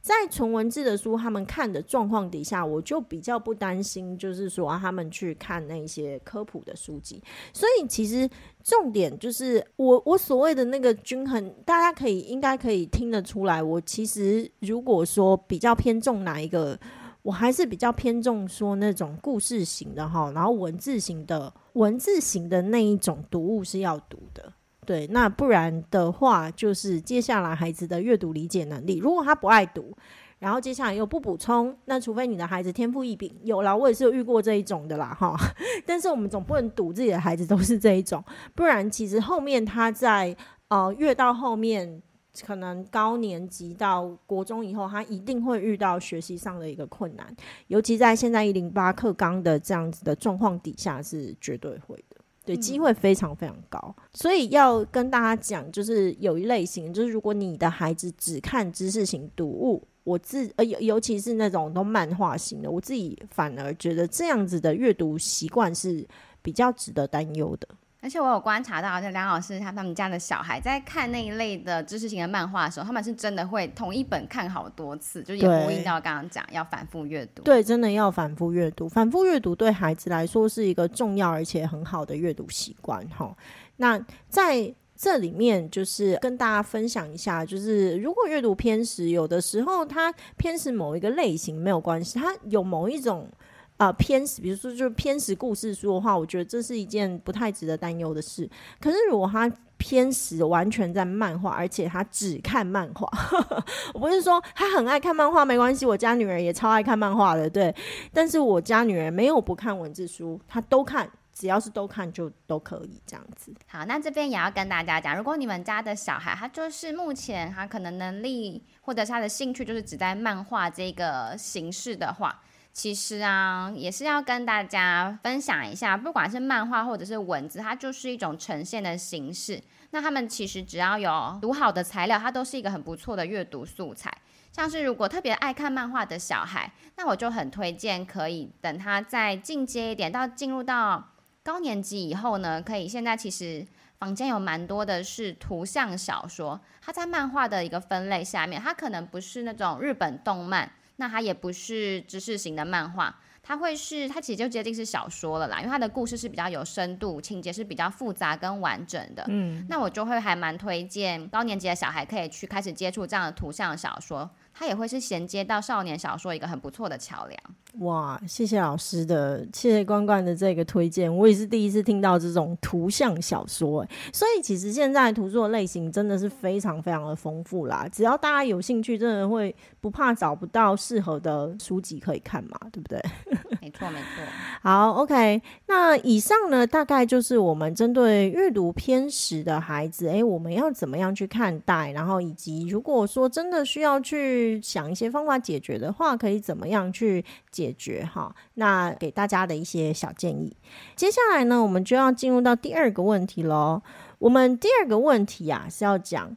[0.02, 7.22] 在纯文字的书他们看的状况底下，我就比较不担心，就是说、他们去看那些科普的书籍。
[7.52, 8.28] 所以其实
[8.64, 13.62] 重点就是我我所谓的那个均衡，大家可以应该可以听得出来。
[13.62, 16.76] 我其实如果说比较偏重哪一个，
[17.22, 24.52] 我还是比较偏重说那种故事型的哈，然后文字型的文字型的那一种读物是要读的。
[24.84, 29.96] 对，那不然的话，就是接下来孩子的阅读理解能力，如果他不爱读，
[30.38, 35.34] 然后接下来又不补充，那除非你的孩子天赋异禀，有啦，我也是有遇过这一种的啦，哈。
[35.86, 38.22] 但是我们总不能赌自己的孩子都是这一种，
[38.54, 40.36] 不然其实后面他在
[40.68, 42.02] 呃越到后面，
[42.44, 47.34] 可能高年级到国中以后，他一定会遇到学习上的一个困难，
[47.68, 52.13] 尤其在现在一零八课纲的这样子的状况底下，是绝对会的。
[52.44, 66.06] 对，机会非常非常高，嗯，所以要跟大家讲，就是有一类型，就是如果你的孩子只看知识型读物，我自呃尤尤其是那种都漫画型的，我自己反而觉得这样子的阅读习惯是
[66.42, 67.66] 比较值得担忧的。
[68.04, 77.42] 而且我有观察到，就梁老师他他们家的小孩在看那一类的知识型的漫画的时候，他们是真的会同一本看好多次，就也呼应到刚刚讲要反复阅读。
[77.44, 78.86] 对，真的要反复阅读。
[78.86, 83.02] 反复阅读对孩子来说是一个重要而且很好的阅读习惯。
[83.08, 83.34] 哈，
[83.76, 93.26] 那在这里面就是跟大家分享一下，就是如果阅读偏食，有的时候他偏食某一个类型没有关系，他有某一种。
[93.76, 98.48] 啊、呃，偏食，比如说就是偏食故事书的话，我觉得这是一件不太值得担忧的事。
[98.80, 103.10] 可是如果他偏食完全在漫画，而且他只看漫画，
[103.92, 107.74] 我不是说他很爱看漫画没关系，我家女儿也超爱看漫画的，对。
[108.12, 113.52] 但是我家女儿没有不看文字书，她都看，只要是都看就都可以这样子。
[113.66, 122.40] 好，那这边也要跟大家讲，如果你们家的小孩他就是目前他可能能力或者他的兴趣就是只在漫画这个形式的话。
[122.74, 129.62] 其实啊，也是要跟大家分享一下，不管是漫画或者是文字，它就是一种呈现的形式。
[129.90, 134.12] 那他们其实只要有读好的材料，它都是一个很不错的阅读素材。
[134.50, 141.12] 像是如果特别爱看漫画的小孩，那我就很推荐，可以等他再进阶一点，到进入到
[141.44, 143.64] 高年级以后呢，可以现在其实
[144.00, 150.68] 坊间有蛮多的是图像小说，它在漫画的一个分类下面，它可能不是那种日本动漫。
[150.96, 159.24] 那它也不是知识型的漫画，它会是它其实就接近是小说了啦，因为它的故事是比较有深度，情节是比较复杂跟完整的。
[159.28, 164.30] 嗯，那我就会还蛮推荐高年级的小孩可以去开始接触这样的图像小说。
[164.56, 167.38] 它也会是衔接到少年小说一个很不错的桥梁。
[167.80, 173.84] 哇，谢谢老师的，谢谢关关的这个推荐，我也是第一次听到这种图像小说。
[174.12, 183.02] 所以其实现在图书的类型真的是非常非常的丰富啦，只要大家有兴趣，真的会不怕找不到适合的书籍可以看嘛，对不对？
[183.74, 184.24] 没错，没错。
[184.62, 194.60] 好，OK，那以上呢，大概就是我们针对阅读偏食的孩子，哎，我们要怎么样去看待，然后以及如果说真的需要去。
[194.62, 198.34] 想一些方法解决的话，可以怎么样去解决哈？
[198.54, 200.56] 那给大家的一些小建议。
[200.96, 203.82] 接下来呢，我们就要进入到第二个问题喽。
[204.18, 206.34] 我们第二个问题啊，是要讲，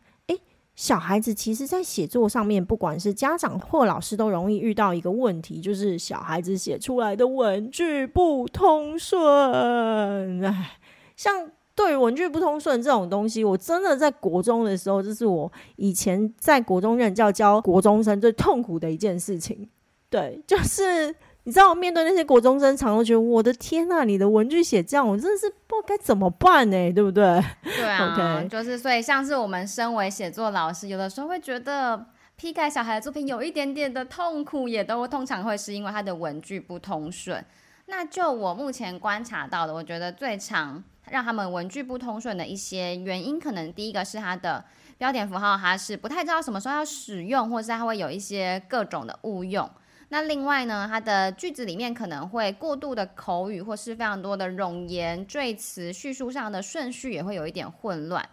[0.78, 10.46] 小孩子其实在写作上面，不管是家长或老师，都容易遇到一个问题，就是小孩子写出来的文句不通顺。
[10.46, 10.78] 唉，
[11.18, 11.52] 像。
[11.78, 19.70] 对于文句不通顺这种东西，我真的在国中的时候，这是我以前在国中任教教国中生最痛苦的一件事情。
[20.10, 21.16] 对，就是
[21.48, 26.92] 你知道，我面对那些国中生，常常觉得我的天呐，你的文具写这样，我真的是不知道该怎么办呢？
[26.92, 27.42] 对不对？
[27.64, 37.42] 对啊 就是所以，像是我们身为写作老师，有的时候会觉得批改小孩的作品有一点点的痛苦，也都通常会是因为他的文具不通顺。
[37.86, 40.84] 那就我目前观察到的，我觉得最常。
[41.10, 44.62] 让他们文具不通顺的一些原因，可能第一个是他的
[44.98, 49.66] 标点符号，他是不太知道什么时候要使用，或是他会有一些各种的误用。
[50.10, 58.28] 那另外呢，它的句子里面可能会过度的口语，或是非常多的冗言赘词，叙述上的顺序也会有一点混乱。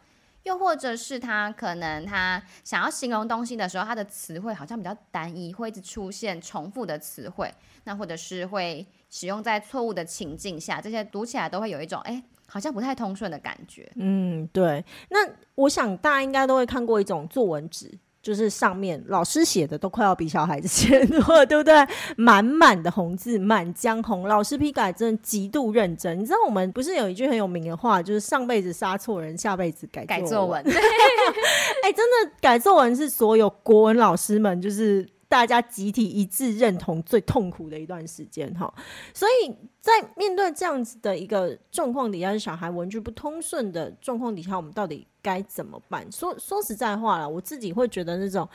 [0.45, 7.53] 又或者是他可能他想要形容东西的时候，他的词汇好像比较单一，会一直出现重复的词汇，
[7.85, 13.91] 那或者是会使用在错误的情境下，这些读起来都会有一种哎，好像不太通顺的感觉。
[13.97, 14.85] 嗯，对。
[15.09, 15.19] 那
[15.55, 17.99] 我想大家应该都会看过一种作文纸。
[18.25, 21.75] 就是上面老师写的都快要比小孩子写多， 对不对？
[22.17, 24.27] 满满的红字，满江红。
[24.27, 26.19] 老师批改真的极度认真。
[26.19, 30.59] 你知道我们不是有一句很有名的话，就是上辈子杀错人，下辈子改改作文。
[30.65, 35.07] 哎、欸，真的改作文是所有国文老师们就是。
[35.27, 38.73] 大家集体一致认同最痛苦的一段时间哈，
[39.13, 46.07] 所以在面对这样子的一个状况底下，小孩文句不通顺的状况底下，我们到底该怎么办？
[46.13, 48.47] 说说实在话啦，我自己会觉得那种，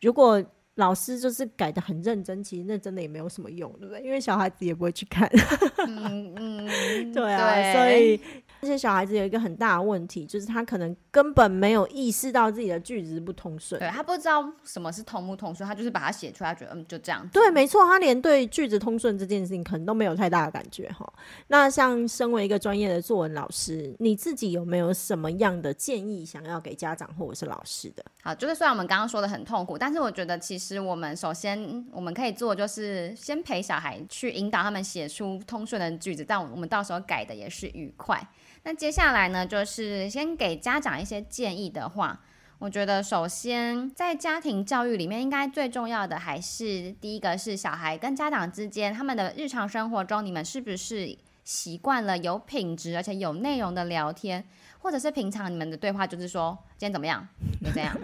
[0.00, 0.42] 如果
[0.76, 4.02] 老师就是改的很认真，其实那真的也没有什么用，对不对？
[4.02, 5.30] 因为小孩子也不会去看。
[5.86, 8.20] 嗯嗯，对啊，对，所以。
[8.64, 17.28] 这些小孩子有一个很大的问题，就是他可能根本没有意识到自己的句子不通顺，对，他不知道什么是通不通顺，他就是把它写出来，觉得嗯就这样。
[17.32, 21.10] 对，没错，他连对句子通顺这件事情可能都没有太大的感觉哈。
[21.48, 28.04] 那像身为一个专业的作文老师，你自己有没有什么样的建议想要给家长或者是老师的？
[28.22, 38.26] 好，就是虽然我们刚刚说的很痛苦，但是我觉得其实我们首先我们可以做就是先陪小孩去引导他们写出通顺的句子，但我们到时候改的也是愉快。
[38.66, 42.18] 那接下来呢，就是先给家长一些建议的话，
[42.58, 54.42] 我觉得首先在家庭教育里面，应该最重要的还是第一个是小孩跟家长之间，他们的日常生活中，你们是不是习惯了有品质而且有内容的聊天，
[54.78, 57.28] 或者是平常你们的对话就是说今天怎么样，
[57.62, 57.94] 就这样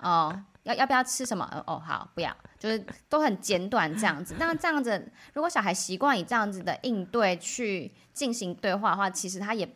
[0.00, 1.46] 哦，要要不要吃什么？
[1.66, 4.34] 哦，好，不要，就是都很简短这样子。
[4.38, 9.68] 那这样子，如果小孩习惯以这样子的应对去进行对话的话，其实他也。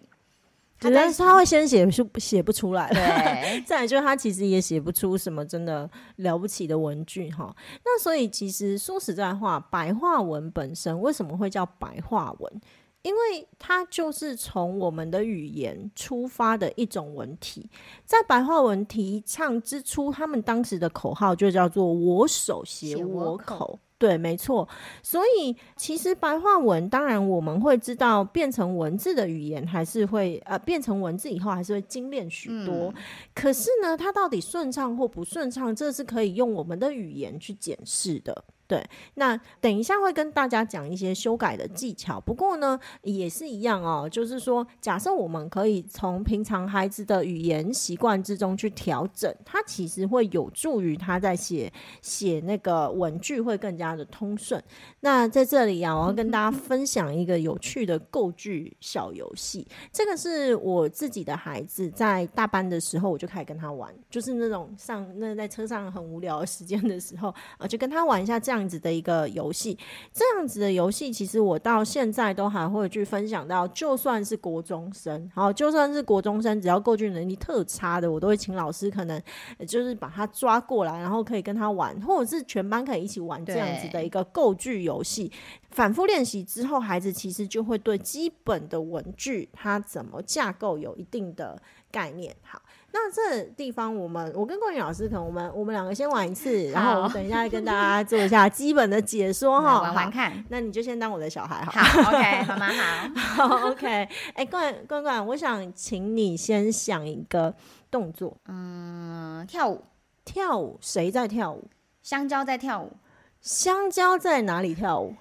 [0.81, 2.89] 但是他会先写出，写不出来。
[2.89, 7.55] 对， 再来就是他其实也写不出什么真的了不起的文句哈。
[7.85, 12.61] 那所以其实说实在话，白话文本身为什么会叫白话文？
[13.03, 17.67] 因为它就是从我们的语言出发的一种文体。
[18.05, 23.79] 在白话文提倡之初，他们当时的口号就叫做“我手写我口”。
[24.01, 24.67] 对，没错。
[25.03, 32.75] 所以其实白话文，当然我们会知道，变成文字的语言还是会呃，变成文字以后还是会精炼许多。
[32.87, 32.95] 嗯。
[33.35, 38.43] 可是呢，它到底顺畅或不顺畅，这是可以用我们的语言去检视的。
[38.71, 38.81] 对，
[39.15, 42.21] 那等一下会跟大家讲一些修改的技巧。
[42.21, 54.63] 不过呢，也是一样哦，就是说，假设我们可以从平常孩子的语言习惯之中去调整，它其实会有助于他在写写那个文句会更加的通顺。
[55.01, 59.67] 那在这里啊，我要跟大家分享一个有趣的构句小游戏。
[59.91, 68.60] 这个是我自己的孩子在大班的时候，我就开始跟他玩，就是那种上那在车上很无聊的时间的时候啊，就跟他玩一下这样。
[68.61, 69.79] 这样子的一个游戏，
[70.13, 79.19] 这样子的游戏，其实我到现在都还会去分享到，就算是国中生，好，就算是国中生，只要构句能力特差的，我都会请老师可能
[79.67, 85.33] 就是把他抓过来，然后可以跟他玩，或者是全班可以一起玩这样子的一个构句游戏。
[85.71, 92.37] 反复练习之后，孩子其实就会对基本的文句它怎么架构有一定的概念。
[92.43, 92.61] 好。
[92.93, 99.83] 那这地方，我们我跟冠宇老师，可能我们我们两个先玩一次，然后我们等一下跟大家做一下基本的解说哈。
[99.83, 101.73] 玩玩看，那你就先当我的小孩好。
[101.73, 102.67] 好，OK， 妈妈
[103.15, 103.49] 好。
[103.49, 103.87] 好，OK。
[103.87, 107.55] 哎、欸，冠冠冠，我想请你先想一个
[107.91, 108.37] 动作。
[108.47, 109.83] 嗯，跳舞。
[110.25, 110.77] 跳舞？
[110.81, 111.69] 谁在跳舞？
[112.03, 112.93] 香蕉在跳舞。
[113.41, 115.15] 香蕉在哪里跳舞？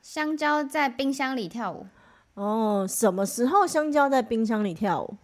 [0.00, 1.86] 香蕉在冰箱里跳舞。
[2.34, 5.16] 哦，什么时候香蕉在冰箱里跳舞？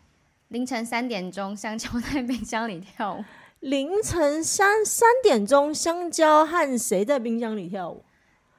[0.53, 3.25] 凌晨三点钟，香蕉在冰箱里跳舞。
[3.61, 8.05] 凌晨三三点钟，香蕉和谁在冰箱里跳舞？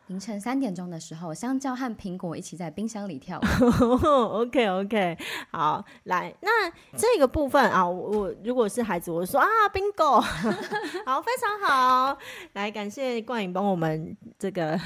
[0.08, 3.44] 凌晨三点钟的时候，香蕉和苹果一起在冰箱里跳舞。
[4.44, 5.18] OK OK，
[5.50, 10.20] 好，来，那这个部分啊，我，我如果是孩子，我说啊，Bingo，
[11.06, 12.18] 好，非常好，
[12.52, 14.78] 来，感谢冠颖帮我们这个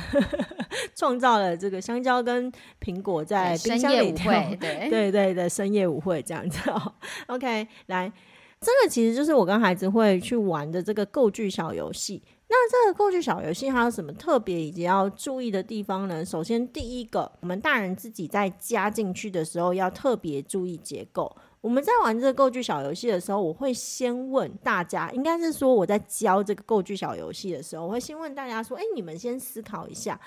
[0.95, 6.93] 创造了这个香蕉跟苹果在冰箱里跳舞，对对对的深夜舞会这样子哦。
[7.25, 8.11] OK，来，
[8.61, 12.23] 这个其实就是我跟孩子会去玩的这个构句小游戏。
[12.49, 16.23] 那这个构句小游戏还有什么特别以及要注意的地方呢？
[16.23, 21.35] 首先，第一个，我们大人自己在加进去的时候要特别注意结构。
[21.59, 30.17] 我们在玩这个构句小游戏的时候，我会先问大家，应该是说我在教这个构句小游戏的时候，我会先问大家说：“诶，你们先思考一下，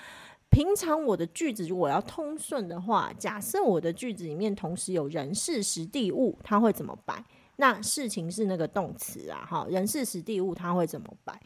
[0.49, 7.23] 平常我的句子如果要通顺的话，假设我的句子里面同时有人、事、时、地、物，它会怎么摆？”
[7.57, 11.39] 那事情是那个动词啊，哈，人事时地物它会怎么摆？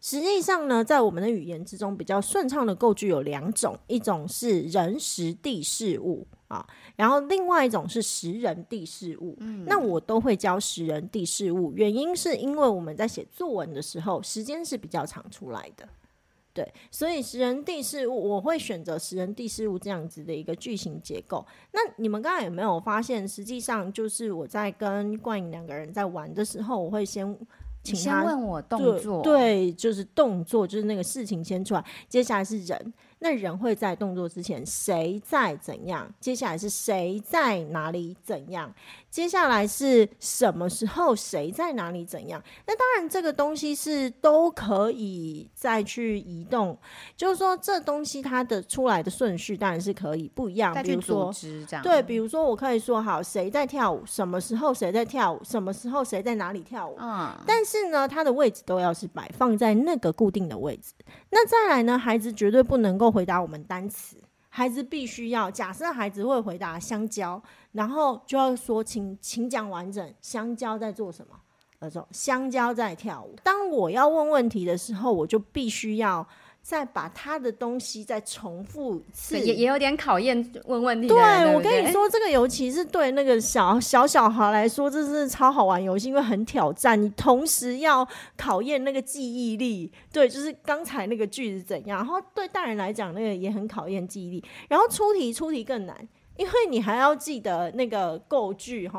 [0.00, 9.36] 实际上呢，在我们的语言之中，比较顺畅的构句有两种，一种是人时地事物啊，然后另外一种是时人地事物。
[9.40, 15.86] 嗯，那我都会教时人地事物，原因是因为我们在写作文的时候，时间是比较长出来的。
[16.52, 21.46] 对，所以时人地事物，我会选择时人地事物这样子的一个句型结构。
[21.72, 27.38] 那你们刚才有没有发现，实际上就是我在跟冠颖两个人在玩的时候，我会先。
[27.82, 32.92] 请先问我动作，对，就是动作，就是那个事情先出来，接下来是人。
[33.22, 36.10] 那人会在动作之前，谁在怎样？
[36.18, 38.72] 接下来是谁在哪里怎样？
[39.10, 41.14] 接下来是什么时候？
[41.14, 42.42] 谁在哪里怎样？
[42.66, 46.78] 那当然，这个东西是都可以再去移动。
[47.14, 50.74] 就是说，这东西它的出来的顺序当然是可以不一样。
[50.82, 51.30] 比如说，
[51.82, 54.02] 对，比如说我可以说好，谁在跳舞？
[54.06, 55.40] 什么时候谁在跳舞？
[55.44, 56.96] 什么时候谁在哪里跳舞？
[56.98, 57.30] 嗯。
[57.46, 60.94] 但是呢，它的位置都要是摆放在那个固定的位置。
[61.28, 63.10] 那再来呢，孩子绝对不能够。
[63.10, 64.16] 回答我们单词，
[64.50, 67.42] 孩子必须要假设孩子会回答香蕉，
[67.72, 71.36] 然后就要说，请请讲完整，香蕉在做什么？
[71.78, 73.34] 呃，说香蕉在跳舞。
[73.42, 76.26] 当我要问问题的时候，我就必须要。
[76.62, 81.08] 再把他的东西再重复一次，也也有点考验问问题。
[81.08, 81.16] 对，
[81.54, 87.02] 我跟你说，这个尤其是对那个小小小孩来说，这是超好玩游戏，因为很挑战。
[87.02, 88.06] 你同时要
[88.36, 91.96] 考验那个记忆力，对，就是刚才那个句子怎样。
[91.96, 94.44] 然后对大人来讲，那个也很考验记忆力。
[94.68, 95.96] 然后出题出题更难，
[96.40, 98.98] 因为你还要记得那个构句哈。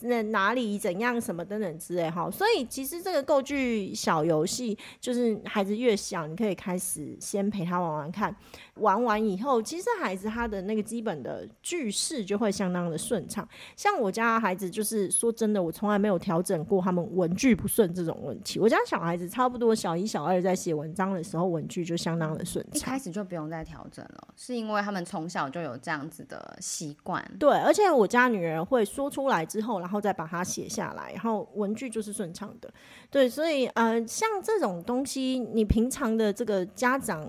[0.00, 8.34] 那哪里怎样什么等等之类哈，所以其实这个构句小游戏，就是孩子越小，你可以开始先陪他玩玩看。
[8.76, 13.46] 玩完以后，其实孩子他的那个基本的句式就会相当的顺畅。
[13.74, 18.60] 像我家孩子，就是说真的，我从来没有调整过他们文句不顺这种问题。
[18.60, 22.76] 我家小孩子差不多小一、小二在写文章的时候，文句就相当的顺畅。
[22.76, 27.20] 一开始就不用再调整了，是因为他们从小就有这样子的习惯。
[27.36, 32.70] 对，而且我家女儿会说出来之后，然然后再把它写下来，然后文具就是顺畅的。
[33.10, 37.26] 对，所以呃，像这种东西，你平常的这个家长。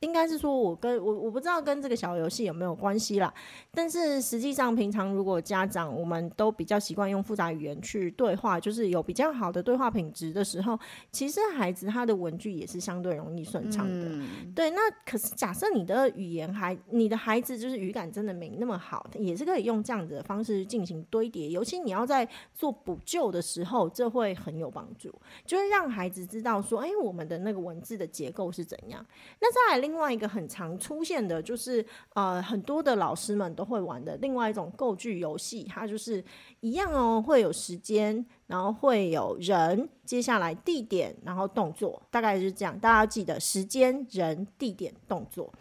[0.00, 3.32] 应该是说，我跟我我不知道跟这个小游戏有没有关系啦。
[3.70, 10.78] 但是实际上，平常如果家长我们都比较习惯用复杂语言去对话，就是有比较好的对话品质的时候，
[11.12, 14.06] 其实孩子他的文句也是相对容易顺畅的。
[14.08, 21.50] 嗯、对，那可是假设你的语言还你的孩子就是语感真的没那么好，也是可以用这样子的方式进行堆叠。
[21.50, 29.04] 尤其你要在做补救的时候，这会很有帮助，就是让孩子知道说，哎，我们的那个文字的结构是怎样。
[29.40, 29.89] 那再来另。
[29.90, 31.84] 另外一个很常出现的，就是
[32.14, 36.24] 呃，很多的老师们都会玩的另外一种构句游戏，它就是
[36.60, 42.78] 一样哦，会有时间，然后会有人，接下来地点，然后动作，大概就是这样。
[42.78, 45.52] 大家要记得时间、人、地点、动作。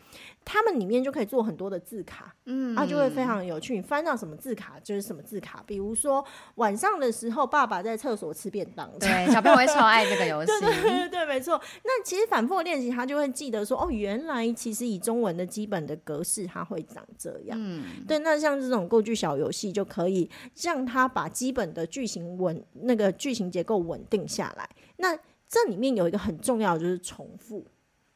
[0.46, 3.76] 他们里面就可以做很多的字卡，嗯，啊，就会非常有趣。
[3.76, 5.64] 你翻到什么字卡就是什么字卡。
[5.68, 6.26] 比如说
[6.56, 10.52] 晚上的时候，爸爸在厕所吃便当，对，小朋友会超爱这个游戏。
[10.60, 11.62] 对对对，对，没错。
[11.84, 17.58] 那其实反复练习，他就会记得说，哦，原来其实以中文的基本的格式，它会长这样。
[17.62, 18.18] 嗯，对。
[18.20, 20.30] 那像这种构句小游戏，就可以
[20.62, 24.68] 让他把基本的句型稳，那个句型结构稳定下来。
[24.98, 25.16] 那
[25.48, 27.66] 这里面有一个很重要的就是重复。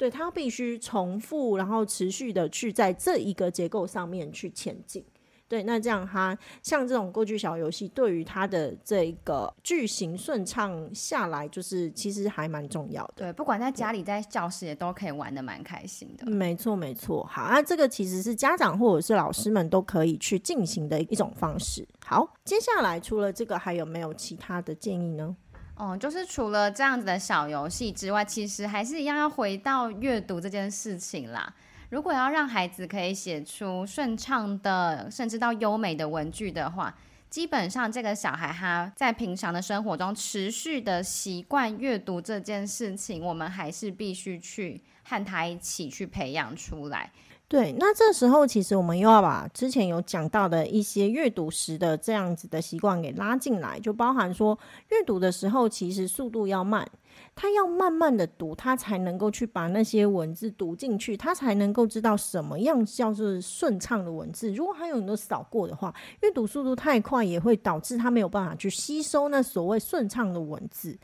[0.03, 5.01] 对，他必须重复，然后持续的去在这一个结构上面去前进。
[5.47, 13.13] 对，那这样它像这种构句小游戏，对于他的这个句型顺畅下来，就是其实还蛮重要的。
[13.15, 16.29] 对，不管在家里在教室也都可以玩的蛮开心的。
[16.29, 17.23] 没错，没错。
[17.31, 21.87] 好，那这个其实是家长或者是老师们都可以去进行的一种方式。
[22.05, 25.33] 好，接下来除了这个，还有没有其他的建议呢？
[25.75, 31.53] 哦，就是除了这样子的小游戏之外，其实还是一样要回到阅读这件事情啦。
[31.89, 36.95] 如果要让孩子可以写出顺畅的，甚至到优美的文句的话，
[37.29, 47.11] 基本上这个小孩他在平常的生活中持续的习惯阅读这件事情，我们还是必须去和他一起去培养出来。
[47.47, 54.57] 对，那这时候其实我们又要把之前有讲到的一些阅读时的这样子的习惯给拉进来，就包含说
[54.89, 56.89] 阅读的时候其实速度要慢，
[57.35, 64.51] 他要慢慢的读，他才能够去把那些文字读进去，他才能够知道什么样叫做顺畅的文字。
[64.51, 70.97] 如果还有很多扫过的话，阅读速度太快，也会导致他没有办法去吸收那所谓顺畅的文字。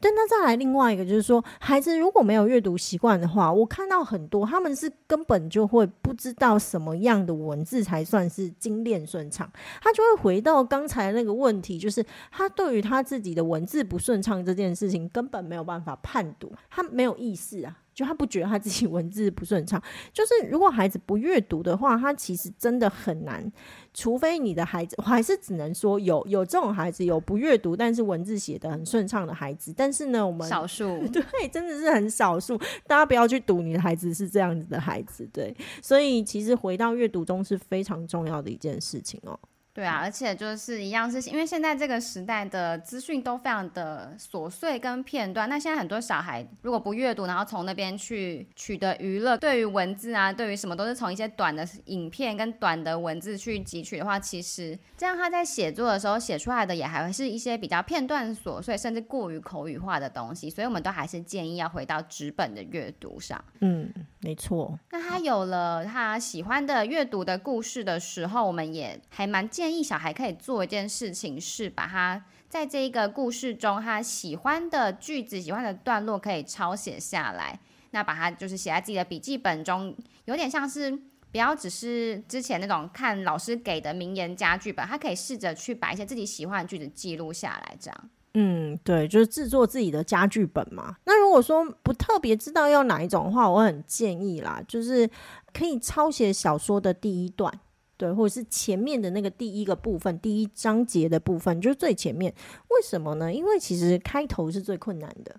[0.00, 9.50] 但那再来另外一个，就是说，孩子如果没有阅读习惯的话，我看到很多他们是根本就会不知道什么样的文字才算是精炼顺畅，
[9.82, 17.78] 他就会回到刚才那个问题，就是他对于他自己的文字不顺畅这件事情根本没有办法判读，他没有意识啊。
[17.96, 23.50] 就他不觉得他自己文字不顺畅， 就是如果孩子不阅读的话，他其实真的很难。
[23.94, 29.72] 除非你的孩子，我还是只能说有有这种孩子，有不阅读但是文字写得很顺畅的孩子。
[29.74, 32.58] 但是呢，我们少数 对，真的是很少数。
[32.86, 35.56] 大家不要去赌你的孩子是这样子的孩子，对。
[35.80, 39.40] 所以其实回到阅读中是非常重要的一件事情哦。
[39.76, 45.46] 对啊，而且就是一样，是因为现在这个时代的资讯都非常的琐碎跟片段。
[45.50, 60.48] 那现在很多小孩如果不阅读，然后从那边去取得娱乐，对于文字啊，对于什么都是从一些短的影片跟短的文字去汲取的话，其实这样他在写作的时候写出来的也还会是一些比较片段琐碎，甚至过于口语化的东西。
[60.48, 63.44] 所以我们都还是建议要回到纸本的阅读上。
[63.60, 64.78] 嗯，没错。
[64.90, 69.65] 那他有了他喜欢的阅读的故事的时候，我们也还蛮建。
[69.66, 77.58] 建议小孩可以做一件事情，是把他在这一个故事中他喜欢的句子、喜欢的段落可以抄写下来。
[77.90, 79.92] 那把它就是写在自己的笔记本中，
[80.26, 80.96] 有点像是
[81.32, 87.76] 不要只是之前那种看老师给的名言佳句本，他可以试着去把一些自己喜欢的句子记录下来。
[87.80, 90.94] 这样，嗯，对，就是制作自己的佳句本嘛。
[91.06, 95.10] 那如果说不特别知道要哪一种的话，我很建议啦，就是
[95.52, 97.52] 可以抄写小说的第一段。
[97.96, 102.32] 对，或者是前面的那个第一个部分，第一章节的部分，就是最前面。
[102.68, 103.32] 为什么呢？
[103.32, 105.34] 因为其实开头是最困难的。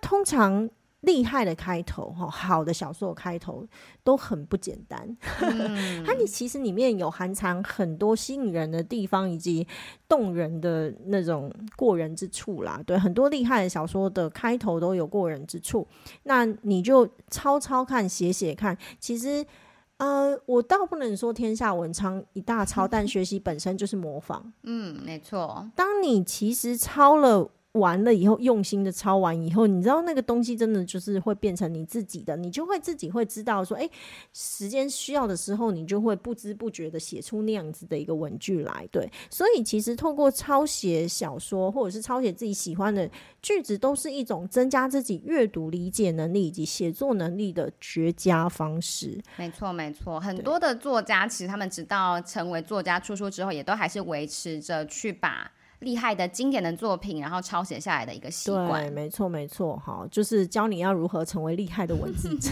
[0.00, 0.68] 通常
[1.02, 3.66] 厉害的开头，哈，好的小说的开头
[4.02, 5.14] 都很不简单。
[5.42, 9.66] 嗯、 它你其实里面有含藏很多吸引人的地方，以及
[10.08, 12.82] 动人的那种过人之处啦。
[12.86, 15.86] 对，很多厉害的小说的开头都有过人之处。
[16.22, 19.44] 那你就抄抄看，写写看，其实。
[20.00, 24.52] 呃，我倒不能说天下文昌一大抄， 但学习本身就是模仿。
[24.62, 25.68] 嗯，没错。
[25.76, 27.50] 当你其实抄了。
[27.74, 33.88] 完了以后，用心的抄完以后，你知道那个东西真的就是会变成你自己的，你就会自己会知道说，诶，
[34.32, 38.88] 时间需要的时候，你就会不知不觉的写出那样子的一个文句来。
[38.90, 43.08] 对，所以其实透过抄写小说或者是抄写自己喜欢的
[43.40, 49.16] 句子，都是一种增加自己阅读理解能力以及写作能力的绝佳方式。
[49.36, 55.48] 没错，没错，很多的作家其实他们直到成为作家出书之后，也都还是维持着去把。
[55.80, 58.82] 厉害的经典的作品，然后抄写下来的一个习惯。
[58.82, 59.76] 对，没错，没错。
[59.78, 62.50] 好，就是教你要如何成为厉害的文字者。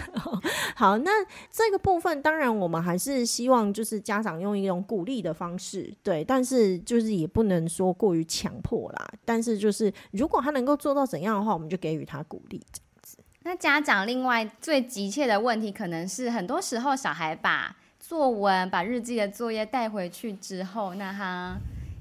[0.75, 1.11] 好，那
[1.51, 9.09] 这个部分当然我们还是希望就是家长用一种鼓励的方式，对，但是就是也不能说过于强迫啦。
[9.25, 13.19] 但是就是如果他能够做到怎样的话，我们就给予他鼓励这样子。
[13.43, 21.59] 那家长另外最急切的问题，可能是很多时候小孩把作文、把日记的作业带回去之后，那他。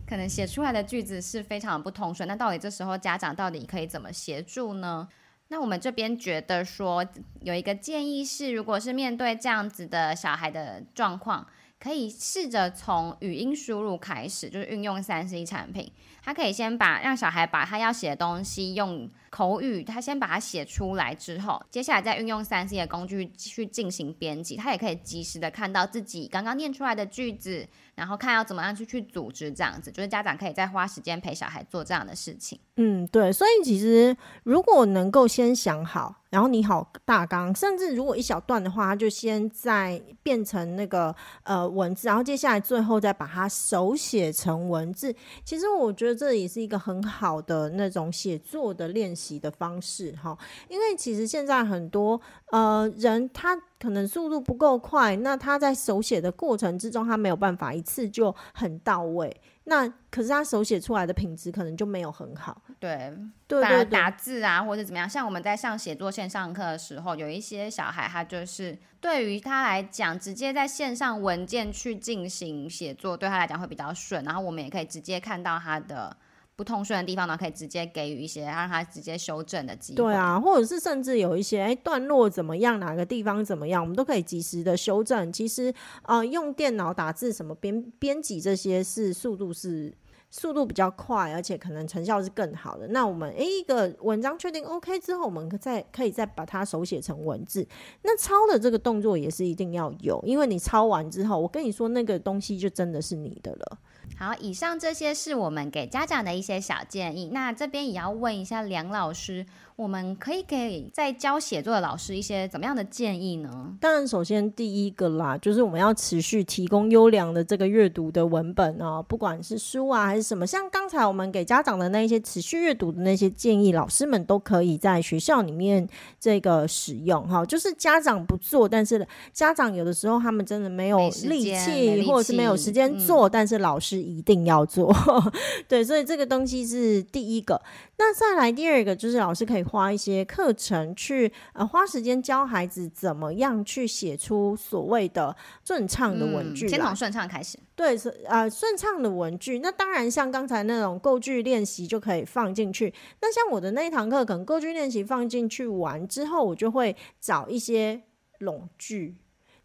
[0.07, 5.07] 可能写出来的句子是非常不通顺，那到底这时候家长到底可以怎么协助呢？
[5.49, 7.05] 那我们这边觉得说
[7.41, 11.45] 有一个建议是，如果是面对这样子的小孩的状况，
[11.80, 15.91] 可以试着从语音输入开始，就是运用三 C 产品，
[16.23, 27.67] 他可以先把让小孩把他要写的东西用口语，他先把它写出来之后，接下来再运用三 C 的工具去进行编辑，他也可以及时的看到自己刚刚念出来的句子。
[27.97, 32.59] 然后看要怎么样去去组织这样子，就是家长可以再花时间陪小孩做这样的事情。
[32.75, 45.13] 嗯，对，所以其实如果能够先想好，然后拟好大纲，甚至如果一小段的话，就先在变成那个呃文字，然后接下来最后再把它手写成文字。
[45.43, 52.19] 其实我觉得这也是一个很好的那种写作的练习的方式哈，因为其实现在很多
[52.51, 53.57] 呃人他。
[53.80, 59.39] 可能速度不够快，那他在手写的过程之中，他没有办法一次就很到位。
[59.70, 62.61] 那可是他手写出来的品质可能就没有很好。
[62.80, 63.13] 对，
[63.47, 65.09] 对对对，打字啊，或者怎么样。
[65.09, 74.24] 像我们在上写作线上课的时候，有一些小孩，他就是对于他来讲，直接在线上文件去进行写作，对他来讲会比较顺。
[74.24, 76.15] 然后我们也可以直接看到他的。
[76.57, 79.97] 不通顺的地方呢，可以直接给予一些让他直接修正的机会。
[79.97, 85.31] 对啊，或者是甚至有一些哎段落怎么样，哪个地方怎么样，我们都可以及时的修正。
[85.31, 89.93] 其实啊、呃，用电脑打字什么编编辑这些是速度是
[90.31, 92.87] 速度比较快，而且可能成效是更好的。
[92.87, 97.67] 那我们诶一个文章确定 OK 之后，我们再可以再把它手写成文字。
[98.01, 103.77] 那抄的这个动作也是一定要有，因为你抄完之后，我跟你说那个东西就真的是你的了。
[104.17, 107.29] 好，以上这些是我们给家长的一些小建议。
[107.31, 109.45] 那这边也要问一下梁老师，
[109.78, 113.78] 我们可以给在教写作的老师一些怎么样的建议呢？
[113.80, 120.47] 当然，首先第一个啦，就是我们要持续提供优良的这个阅读的文本哦，不管是书啊还是什么。
[120.47, 125.88] 像刚才我们给家长的那一些持续阅读的那些建议，老师们都可以在学校里面
[126.19, 127.45] 这个使用哈。
[127.45, 134.91] 就是家长不做，但是家长有的时候他们真的没有力气，或者是没有时间做，嗯，但是老师一定要做。
[135.69, 137.61] 对，所以这个东西是第一个。
[137.99, 147.59] 那再来第二个，就是老师可以花一些课程去呃花时间教孩子怎么样去写出所谓的顺畅的文句，先从顺畅开始。
[147.76, 149.59] 对，是呃顺畅的文句。
[149.59, 152.93] 那当然像刚才那种构句练习就可以放进去。
[153.22, 158.01] 那像我的那一堂课，可能构句练习放进去完之后，我就会找一些
[158.39, 159.18] 拢句。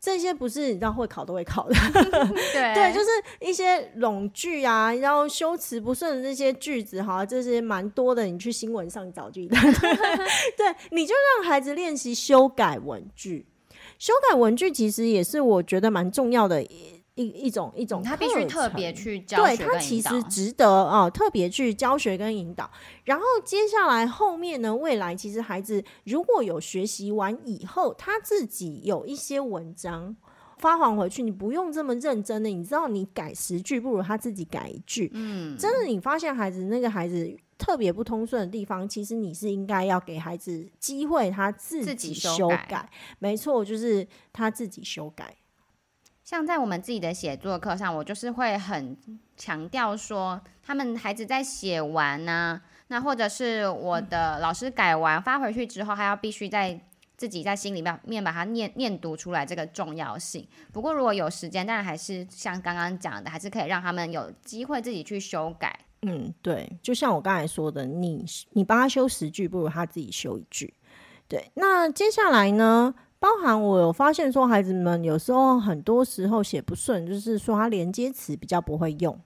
[0.05, 1.75] 这些不是你知道会考都会考的，
[2.53, 3.07] 对对，就是
[3.39, 8.25] 一些冗句啊，然后修辞不顺的这些句子哈，这些蛮多的。
[8.25, 9.55] 你去新闻上找句子，
[10.59, 13.47] 对，你就让孩子练习修改文句。
[13.97, 16.61] 修改文句其实也是我觉得蛮重要的。
[17.15, 22.71] 一一种一种，他必须特别去教学，对，他其实值得啊、哦，特别去教学跟引导。
[23.05, 30.17] 然后接下来后面呢，未来其实孩子如果有学习完以后，他自己有一些文章
[30.57, 35.11] 发还回去，你不用这么认真的，你知道，你改十句不如他自己改一句。
[35.13, 42.57] 嗯，真的，你发现孩子那个孩子特别不通顺的地方，其实你是应该要给孩子机会，他自己修改。
[42.57, 45.37] 修改没错，就是他自己修改。
[46.33, 48.97] 像在我们自己的写作课上，我就是会很
[49.37, 56.81] 强调说，他们孩子在写完呢、啊，那或者是我的老师改完发回去之后，还要必须在
[57.19, 60.49] 自己在心里面面把它念念读出来，这个重要性。
[60.73, 65.81] 不过如果有时间，当然还是像刚刚讲的，还是可以让他们有机会自己去修改。
[66.01, 70.73] 嗯，对，就像我刚才说的，你你帮他修十句，不如他自己修一句。
[71.29, 72.95] 对，那接下来呢？
[73.23, 79.17] 包含我有发现说，孩子们有时候很多时候写不顺，就是说他连接词比较不会用。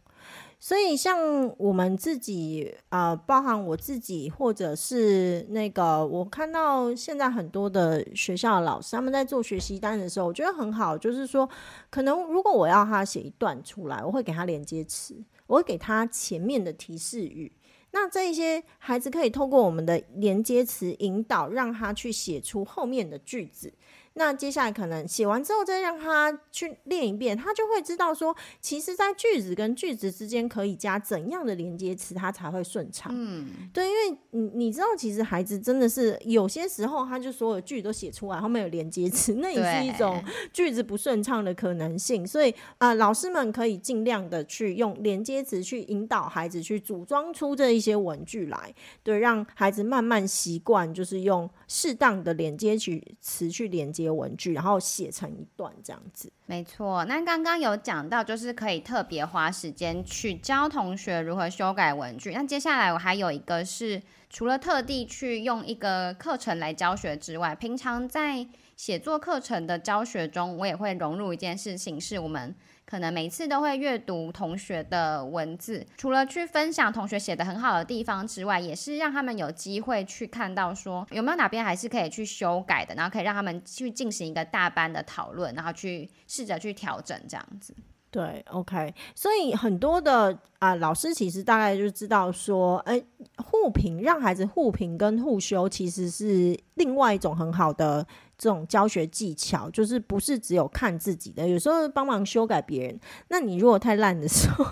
[0.61, 1.19] 所以像
[1.57, 11.49] 我们自己啊、包含我自己，或者是那个我看到现在很多的学校的老师他们在做学习单的时候，我觉得很好，就是说
[11.89, 15.17] 可能如果我要他写一段出来，我会给他连接词，
[15.47, 17.51] 我会给他前面的提示语。
[17.99, 23.73] 那这一些孩子可以透过我们的连接词引导，让他去写出后面的句子。
[24.19, 33.13] 那接下来可能写完之后，再让他去练一遍，他就会知道说，其实，在句子跟句子之间可以加怎样的连接词，他才会顺畅。
[33.15, 42.27] 嗯，对，因为你你知道，其实孩子真的是有些时候，他就所有句都写出来，后面有连接词，那也是一种句子不顺畅的可能性。
[42.27, 52.79] 所以啊、呃，老师们可以尽量的去用连接词去引导孩子去组装出这一些文句来，对，让孩子慢慢习惯，就是用适当的连接
[53.21, 56.33] 词去连接文具，然后写成一段这样子。
[56.47, 62.33] 没错，那刚刚有讲到，就是可以特别花时间去教同学如何修改文具。
[62.33, 64.01] 那接下来我还有一个是，
[64.31, 68.47] 除了特地去用一个课程来教学之外，平常在
[68.77, 72.55] 写作课程的教学中，我也会融入一件事情，是我们。
[72.87, 87.75] 可能每次都会阅读同学的文字，除了去分享同学写的很好的地方之外，也是让他们有机会去看到说有没有哪边还是可以去修改的，然后可以让他们去进行一个大班的讨论，然后去试着去调整这样子。
[88.09, 93.03] 对，OK，所以很多的啊、老师其实大概就知道说，哎，
[93.37, 98.07] 互评让孩子互评跟互修其实是另外一种很好的。
[98.39, 103.01] 这种教学技巧就是不是只有看自己的，有时候帮忙修改别人。
[103.29, 104.65] 那你如果太烂的时候，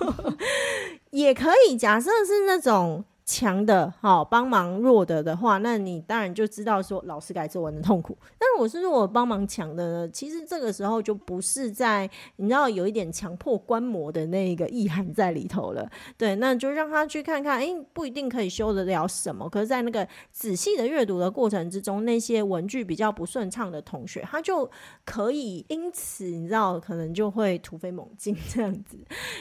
[1.11, 3.05] 也可以假设是那种。
[3.25, 8.16] 强的好帮忙弱的的话，那你当然就知道说老师改作文的痛苦。
[8.39, 15.91] 但是我是说我帮忙强的呢，其实这个时候就不是在你知道有一点强迫观摩的那个意涵在里头了。
[16.18, 19.49] 对，那就让他去看看，哎、不一定可以修得了什么。
[19.49, 24.70] 可是，在那个仔细的阅读的过程之中，那些文句比较不顺畅的同学，他就
[25.07, 28.99] 可以因此你知道可能就会突飞猛进这样子。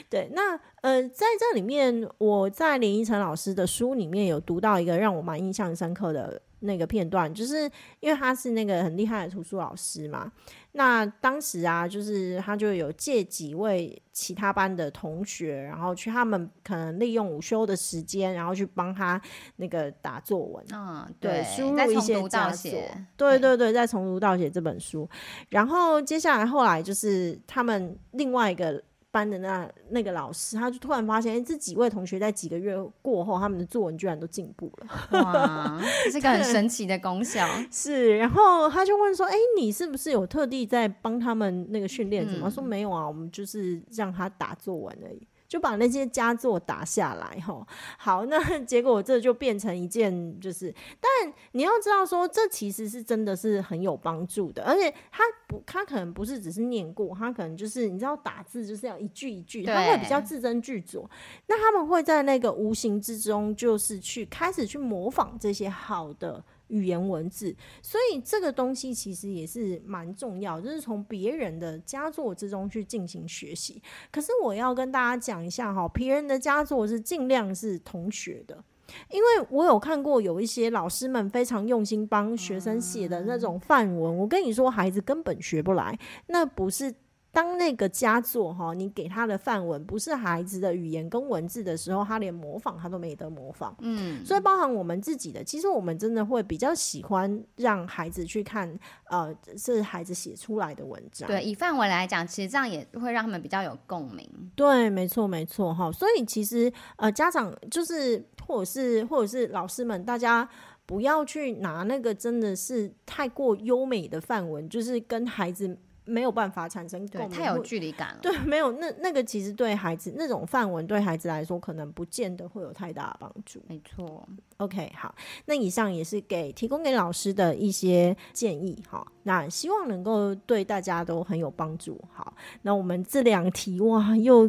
[0.10, 0.58] 对，那。
[0.84, 7.72] 呃，在这里面，我在林依晨老师的书里面有读到一个让我蛮印象深刻的那个片段，就是
[8.02, 10.30] 因为他是那个很厉害的图书老师嘛。
[10.74, 19.22] 那当时啊，就是他就有借几位其他班的同学，然后去他们可能利用午休的时间，然后去帮他
[19.56, 20.66] 那个打作文。
[20.74, 22.72] 嗯，对，输入一些佳作。
[23.16, 25.10] 对对对，再从读倒写这本书。
[25.48, 28.84] 然后接下来后来就是他们另外一个。
[29.14, 34.88] 班的那那个老师，他就突然发现，哎，这几位同学在几个月过后，他们的作文居然都进步了。
[35.22, 37.48] 哇，这是个很神奇的功效。
[37.72, 42.50] 是，然后他就问说，哎，你是不是有特地在帮他们那个训练怎么？
[42.50, 45.28] 嗯、说没有啊，我们就是让他打作文而已。
[45.54, 47.64] 就把那些佳作打下来吼，
[47.96, 61.08] 好，那 结果这就变成一件就是，但你要知道说，这其实是真的是很有帮助的，而且他不，他可能不是只是念过，他可能就是你知道打字就是要一句一句，他会比较字斟句酌，
[61.46, 66.44] 那他们会在那个无形之中，就是去开始去模仿这些好的。
[66.68, 73.82] 语言文字，所以这个东西其实也是蛮重要，就是从别人的佳作之中去进行学习。
[74.12, 78.64] 可是我要跟大家讲一下哈，别人的佳作是尽量是同学的，
[79.10, 85.98] 因为我有看过有一些老师们非常用心帮学生写的那种范文，我跟你说，孩子根本学不来，
[86.28, 86.94] 那不是。
[87.34, 93.76] 当那个佳作哈，你给他的范文不是孩子的语言跟文字的时候，他连模仿他都没得模仿。
[93.80, 98.78] 嗯，所以包含我们自己的，其实我们真的会比较喜欢让孩子去看，
[99.10, 101.28] 呃，是孩子写出来的文章。
[101.28, 104.30] 对，以范文来讲，其实这样也会让他们比较有共鸣。
[104.56, 105.92] 对，没错，没错哈。
[105.92, 110.48] 所以其实呃，家长就是或者是或者是老师们，大家
[110.86, 115.76] 不要去拿那个真的是太过优美的范文，就是跟孩子。
[116.06, 118.20] 没有办法产生共鸣，太有距离感了。
[118.22, 123.62] 对，没有那那个其实对孩子那种范文对孩子来说，可能不见得会有太大的帮助。
[123.68, 124.28] 没错。
[124.58, 125.14] OK，好，
[125.46, 129.06] 那以上也是给提供给老师的一些建议哈。
[129.24, 132.00] 那希望能够对大家都很有帮助。
[132.14, 134.48] 好，那我们这两题哇，又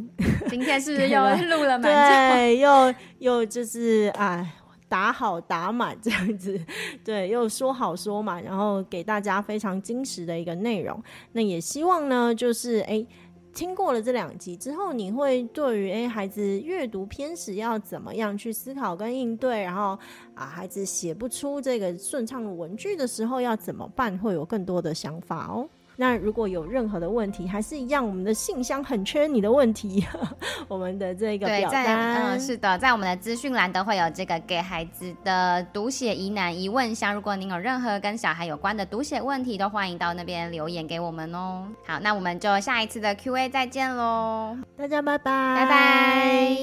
[0.48, 2.34] 今天是不是 又录了蛮久？
[2.34, 4.54] 对，又又就是哎。
[4.94, 6.56] 打好打满 这样子，
[7.04, 11.02] 对，又说好说满，然后给大家非常精实的一个内容。
[11.32, 13.04] 那也希望呢，就是诶，
[13.52, 19.98] 听过了这两集之后，你会对于诶孩子阅读偏食要怎么样去思考跟应对，然后
[20.32, 25.68] 啊孩子写不出这个顺畅的文句的时候要怎么办，会有更多的想法哦。
[25.96, 30.04] 那如果有任何的问题，还是一样，我们的信箱很缺你的问题，
[30.66, 37.14] 我们的这个表单，嗯，是的，在我们的资讯栏都会有这个给孩子的读写疑难疑问箱。
[37.14, 41.68] 如果您有任何跟小孩有关的读写问题，都欢迎到那边留言给我们哦。
[41.86, 46.58] 好，那我们就下一次的 Q&A 再见喽，大家拜拜，拜拜。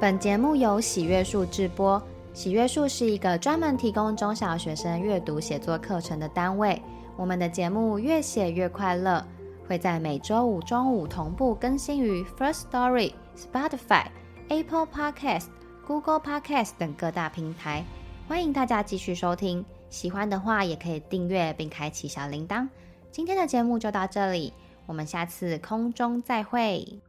[0.00, 2.00] 本节目由喜阅树制播，
[2.32, 6.80] 喜阅树是一个专门提供中小学生阅读写作课程的单位。
[7.18, 9.26] 我们的节目越写越快乐，
[9.66, 14.06] 会在每周五中午同步更新于 First Story、Spotify、
[14.48, 15.46] Apple Podcast、
[15.84, 17.84] Google Podcast 等各大平台。
[18.28, 22.68] 欢迎大家继续收听，喜欢的话也可以订阅并开启小铃铛。
[23.10, 24.52] 今天的节目就到这里，
[24.86, 27.00] 我们下次空中再会。